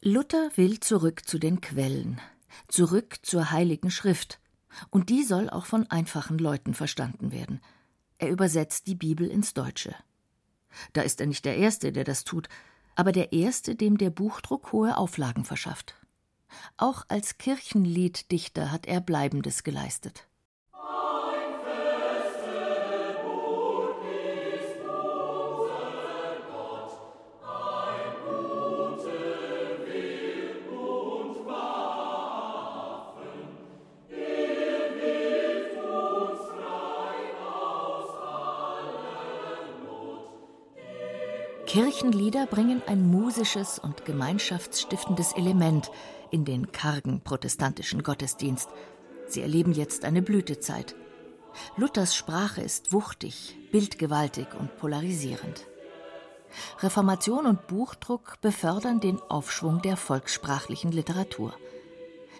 Luther 0.00 0.50
will 0.54 0.80
zurück 0.80 1.28
zu 1.28 1.38
den 1.38 1.60
Quellen, 1.60 2.18
zurück 2.68 3.18
zur 3.22 3.50
Heiligen 3.50 3.90
Schrift. 3.90 4.40
Und 4.90 5.10
die 5.10 5.24
soll 5.24 5.50
auch 5.50 5.66
von 5.66 5.90
einfachen 5.90 6.38
Leuten 6.38 6.72
verstanden 6.72 7.32
werden. 7.32 7.60
Er 8.18 8.30
übersetzt 8.30 8.86
die 8.86 8.94
Bibel 8.94 9.26
ins 9.26 9.54
Deutsche. 9.54 9.94
Da 10.92 11.02
ist 11.02 11.20
er 11.20 11.26
nicht 11.26 11.44
der 11.44 11.56
Erste, 11.56 11.92
der 11.92 12.04
das 12.04 12.24
tut, 12.24 12.48
aber 12.94 13.12
der 13.12 13.32
Erste, 13.32 13.74
dem 13.74 13.98
der 13.98 14.10
Buchdruck 14.10 14.72
hohe 14.72 14.96
Auflagen 14.96 15.44
verschafft. 15.44 15.94
Auch 16.76 17.04
als 17.08 17.38
Kirchenlieddichter 17.38 18.72
hat 18.72 18.86
er 18.86 19.00
Bleibendes 19.00 19.64
geleistet. 19.64 20.27
Ein 43.38 43.42
musisches 43.42 43.78
und 43.78 44.04
gemeinschaftsstiftendes 44.04 45.32
Element 45.34 45.92
in 46.32 46.44
den 46.44 46.72
kargen 46.72 47.20
protestantischen 47.20 48.02
Gottesdienst. 48.02 48.68
Sie 49.28 49.42
erleben 49.42 49.72
jetzt 49.72 50.04
eine 50.04 50.22
Blütezeit. 50.22 50.96
Luthers 51.76 52.16
Sprache 52.16 52.62
ist 52.62 52.92
wuchtig, 52.92 53.56
bildgewaltig 53.70 54.48
und 54.58 54.76
polarisierend. 54.78 55.68
Reformation 56.80 57.46
und 57.46 57.68
Buchdruck 57.68 58.40
befördern 58.40 58.98
den 58.98 59.20
Aufschwung 59.28 59.82
der 59.82 59.96
volkssprachlichen 59.96 60.90
Literatur. 60.90 61.54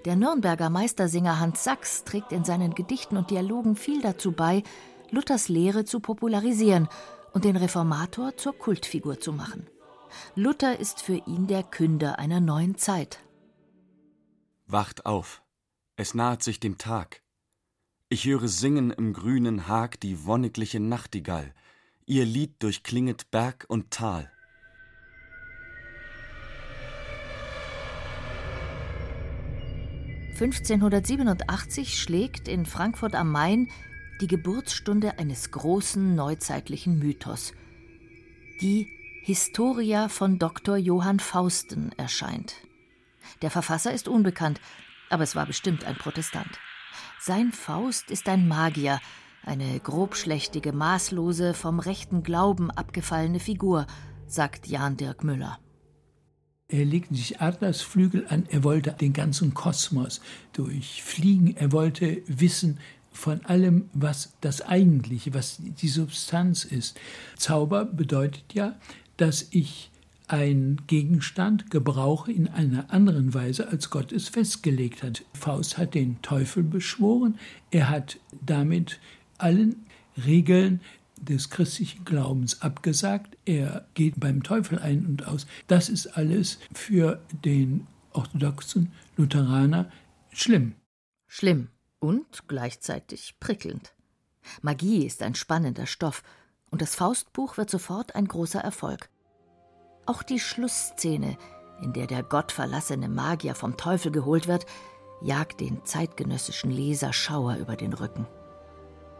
Der 0.04 0.16
Nürnberger 0.16 0.68
Meistersinger 0.68 1.38
Hans 1.38 1.62
Sachs 1.62 2.02
trägt 2.02 2.32
in 2.32 2.44
seinen 2.44 2.74
Gedichten 2.74 3.16
und 3.16 3.30
Dialogen 3.30 3.76
viel 3.76 4.02
dazu 4.02 4.32
bei, 4.32 4.64
Luthers 5.10 5.48
Lehre 5.48 5.84
zu 5.84 6.00
popularisieren 6.00 6.88
und 7.32 7.44
den 7.44 7.56
Reformator 7.56 8.36
zur 8.36 8.58
Kultfigur 8.58 9.20
zu 9.20 9.32
machen. 9.32 9.68
Luther 10.34 10.78
ist 10.78 11.02
für 11.02 11.22
ihn 11.26 11.46
der 11.46 11.62
Künder 11.62 12.18
einer 12.18 12.40
neuen 12.40 12.76
Zeit. 12.76 13.20
Wacht 14.66 15.06
auf, 15.06 15.42
es 15.96 16.14
naht 16.14 16.42
sich 16.42 16.60
dem 16.60 16.78
Tag. 16.78 17.22
Ich 18.10 18.24
höre 18.24 18.48
singen 18.48 18.90
im 18.90 19.12
grünen 19.12 19.68
Hag 19.68 20.00
die 20.00 20.24
wonnigliche 20.24 20.80
Nachtigall, 20.80 21.54
ihr 22.06 22.24
Lied 22.24 22.62
durchklinget 22.62 23.30
Berg 23.30 23.66
und 23.68 23.90
Tal. 23.90 24.30
(1587) 30.40 32.00
schlägt 32.00 32.46
in 32.46 32.64
Frankfurt 32.64 33.14
am 33.14 33.32
Main 33.32 33.68
die 34.20 34.28
Geburtsstunde 34.28 35.18
eines 35.18 35.50
großen 35.50 36.14
neuzeitlichen 36.14 36.98
Mythos, 36.98 37.52
die 38.60 38.97
Historia 39.22 40.08
von 40.08 40.38
Dr. 40.38 40.76
Johann 40.76 41.20
Fausten 41.20 41.92
erscheint. 41.96 42.54
Der 43.42 43.50
Verfasser 43.50 43.92
ist 43.92 44.08
unbekannt, 44.08 44.60
aber 45.10 45.22
es 45.22 45.36
war 45.36 45.46
bestimmt 45.46 45.84
ein 45.84 45.96
Protestant. 45.96 46.58
Sein 47.20 47.52
Faust 47.52 48.10
ist 48.10 48.28
ein 48.28 48.48
Magier, 48.48 49.00
eine 49.44 49.78
grobschlächtige, 49.80 50.72
maßlose, 50.72 51.54
vom 51.54 51.78
rechten 51.78 52.22
Glauben 52.22 52.70
abgefallene 52.70 53.40
Figur, 53.40 53.86
sagt 54.26 54.66
Jan 54.66 54.96
Dirk 54.96 55.24
Müller. 55.24 55.58
Er 56.68 56.84
legte 56.84 57.14
sich 57.14 57.40
Adlersflügel 57.40 58.26
an, 58.28 58.46
er 58.50 58.62
wollte 58.62 58.92
den 58.92 59.14
ganzen 59.14 59.54
Kosmos 59.54 60.20
durchfliegen, 60.52 61.56
er 61.56 61.72
wollte 61.72 62.22
wissen 62.26 62.78
von 63.10 63.44
allem, 63.46 63.88
was 63.94 64.34
das 64.42 64.62
Eigentliche, 64.62 65.32
was 65.34 65.56
die 65.60 65.88
Substanz 65.88 66.64
ist. 66.64 67.00
Zauber 67.36 67.84
bedeutet 67.84 68.52
ja, 68.52 68.76
dass 69.18 69.46
ich 69.50 69.90
einen 70.28 70.86
Gegenstand 70.86 71.70
gebrauche 71.70 72.32
in 72.32 72.48
einer 72.48 72.90
anderen 72.92 73.32
Weise, 73.34 73.68
als 73.68 73.90
Gott 73.90 74.12
es 74.12 74.28
festgelegt 74.28 75.02
hat. 75.02 75.24
Faust 75.32 75.78
hat 75.78 75.94
den 75.94 76.20
Teufel 76.22 76.62
beschworen, 76.62 77.38
er 77.70 77.88
hat 77.88 78.18
damit 78.44 79.00
allen 79.38 79.86
Regeln 80.26 80.80
des 81.16 81.50
christlichen 81.50 82.04
Glaubens 82.04 82.62
abgesagt. 82.62 83.36
Er 83.44 83.86
geht 83.94 84.20
beim 84.20 84.42
Teufel 84.42 84.78
ein 84.78 85.06
und 85.06 85.26
aus. 85.26 85.46
Das 85.66 85.88
ist 85.88 86.06
alles 86.08 86.58
für 86.72 87.20
den 87.44 87.86
orthodoxen 88.12 88.92
Lutheraner 89.16 89.90
schlimm. 90.32 90.74
Schlimm 91.26 91.68
und 91.98 92.46
gleichzeitig 92.48 93.34
prickelnd. 93.40 93.94
Magie 94.62 95.04
ist 95.04 95.22
ein 95.22 95.34
spannender 95.34 95.86
Stoff 95.86 96.22
und 96.70 96.82
das 96.82 96.94
Faustbuch 96.94 97.56
wird 97.56 97.70
sofort 97.70 98.14
ein 98.14 98.26
großer 98.26 98.60
Erfolg. 98.60 99.08
Auch 100.06 100.22
die 100.22 100.40
Schlussszene, 100.40 101.36
in 101.82 101.92
der 101.92 102.06
der 102.06 102.22
gottverlassene 102.22 103.08
Magier 103.08 103.54
vom 103.54 103.76
Teufel 103.76 104.10
geholt 104.10 104.48
wird, 104.48 104.66
jagt 105.20 105.60
den 105.60 105.84
zeitgenössischen 105.84 106.70
Leser 106.70 107.12
Schauer 107.12 107.56
über 107.56 107.76
den 107.76 107.92
Rücken. 107.92 108.26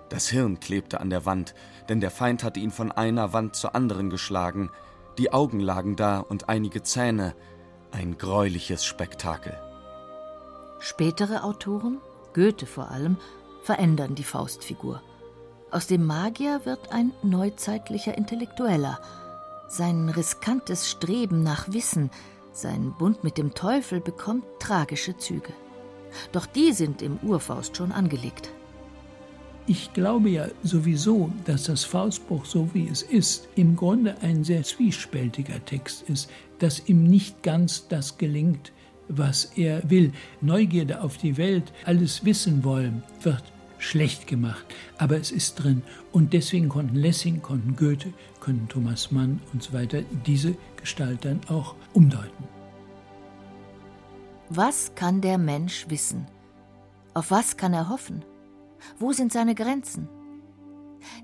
Das 0.09 0.29
Hirn 0.29 0.59
klebte 0.61 1.01
an 1.01 1.11
der 1.11 1.27
Wand, 1.27 1.55
denn 1.89 2.01
der 2.01 2.11
Feind 2.11 2.43
hatte 2.43 2.61
ihn 2.61 2.71
von 2.71 2.91
einer 2.91 3.33
Wand 3.33 3.57
zur 3.57 3.75
anderen 3.75 4.09
geschlagen. 4.09 4.71
Die 5.19 5.33
Augen 5.33 5.61
lagen 5.61 5.97
da 5.97 6.21
und 6.21 6.49
einige 6.49 6.83
Zähne. 6.83 7.35
Ein 7.91 8.17
greuliches 8.17 8.85
Spektakel. 8.85 9.59
Spätere 10.79 11.43
Autoren, 11.45 11.99
Goethe 12.33 12.67
vor 12.67 12.91
allem, 12.91 13.17
verändern 13.63 14.15
die 14.15 14.25
Faustfigur. 14.25 15.03
Aus 15.71 15.87
dem 15.87 16.07
Magier 16.07 16.63
wird 16.65 16.93
ein 16.93 17.13
neuzeitlicher 17.23 18.17
Intellektueller. 18.17 18.99
Sein 19.69 20.09
riskantes 20.09 20.91
Streben 20.91 21.43
nach 21.43 21.71
Wissen, 21.71 22.11
sein 22.53 22.95
Bund 22.99 23.23
mit 23.23 23.37
dem 23.37 23.53
Teufel 23.53 24.01
bekommt 24.01 24.45
tragische 24.61 25.19
Züge. 25.19 25.53
Doch 26.33 26.47
die 26.47 26.73
sind 26.73 27.03
im 27.03 27.19
Urfaust 27.19 27.77
schon 27.77 27.93
angelegt. 27.93 28.49
Ich 29.67 29.93
glaube 29.93 30.31
ja 30.31 30.47
sowieso, 30.63 31.31
dass 31.45 31.65
das 31.65 31.85
Faustbuch, 31.85 32.47
so 32.47 32.71
wie 32.73 32.89
es 32.89 33.03
ist, 33.03 33.49
im 33.55 33.77
Grunde 33.77 34.17
ein 34.23 34.45
sehr 34.45 34.63
zwiespältiger 34.63 35.63
Text 35.67 36.09
ist, 36.09 36.31
dass 36.61 36.89
ihm 36.89 37.05
nicht 37.05 37.43
ganz 37.43 37.87
das 37.89 38.17
gelingt, 38.17 38.73
was 39.09 39.53
er 39.57 39.89
will. 39.91 40.13
Neugierde 40.41 41.03
auf 41.03 41.19
die 41.19 41.37
Welt, 41.37 41.75
alles 41.85 42.25
wissen 42.25 42.65
wollen, 42.65 43.03
wird 43.21 43.45
schlecht 43.79 44.27
gemacht, 44.27 44.65
aber 44.99 45.17
es 45.17 45.31
ist 45.31 45.57
drin. 45.57 45.83
Und 46.13 46.33
deswegen 46.33 46.69
konnten 46.69 46.97
Lessing, 46.97 47.43
konnten 47.43 47.77
Goethe, 47.77 48.13
können 48.41 48.69
Thomas 48.69 49.11
Mann 49.11 49.41
und 49.53 49.63
so 49.63 49.73
weiter 49.73 50.03
diese 50.27 50.57
Gestalt 50.77 51.25
dann 51.25 51.41
auch 51.49 51.75
umdeuten. 51.93 52.45
Was 54.51 54.95
kann 54.95 55.21
der 55.21 55.39
Mensch 55.39 55.87
wissen? 55.89 56.27
Auf 57.15 57.31
was 57.31 57.57
kann 57.57 57.75
er 57.75 57.89
hoffen? 57.89 58.25
Wo 58.99 59.13
sind 59.13 59.33
seine 59.33 59.55
Grenzen? 59.55 60.09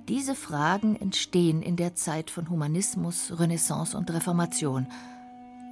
Diese 0.09 0.35
Fragen 0.35 0.97
entstehen 0.97 1.63
in 1.63 1.77
der 1.77 1.95
Zeit 1.95 2.31
von 2.31 2.51
Humanismus, 2.51 3.33
Renaissance 3.39 3.97
und 3.97 4.13
Reformation, 4.13 4.87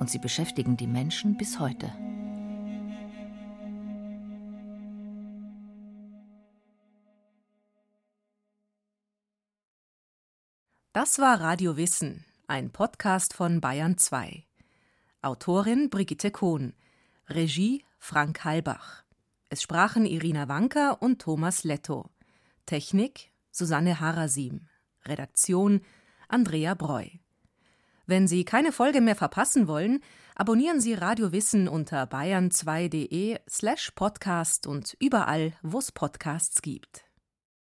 und 0.00 0.10
sie 0.10 0.18
beschäftigen 0.18 0.76
die 0.76 0.86
Menschen 0.86 1.36
bis 1.36 1.60
heute. 1.60 1.92
Das 10.94 11.18
war 11.18 11.40
Radio 11.40 11.78
Wissen, 11.78 12.22
ein 12.48 12.70
Podcast 12.70 13.32
von 13.32 13.62
Bayern 13.62 13.96
2. 13.96 14.44
Autorin 15.22 15.88
Brigitte 15.88 16.30
Kohn, 16.30 16.74
Regie 17.30 17.82
Frank 17.98 18.44
Halbach. 18.44 19.02
Es 19.48 19.62
sprachen 19.62 20.04
Irina 20.04 20.48
Wanker 20.48 21.00
und 21.00 21.22
Thomas 21.22 21.64
Letto. 21.64 22.10
Technik 22.66 23.32
Susanne 23.50 24.00
Harasim. 24.00 24.68
Redaktion 25.06 25.80
Andrea 26.28 26.74
Breu. 26.74 27.06
Wenn 28.04 28.28
Sie 28.28 28.44
keine 28.44 28.70
Folge 28.70 29.00
mehr 29.00 29.16
verpassen 29.16 29.68
wollen, 29.68 30.00
abonnieren 30.34 30.82
Sie 30.82 30.92
Radio 30.92 31.32
Wissen 31.32 31.68
unter 31.68 32.02
bayern2.de 32.04 33.38
slash 33.48 33.92
podcast 33.92 34.66
und 34.66 34.94
überall, 35.00 35.54
wo 35.62 35.78
es 35.78 35.90
Podcasts 35.90 36.60
gibt. 36.60 37.06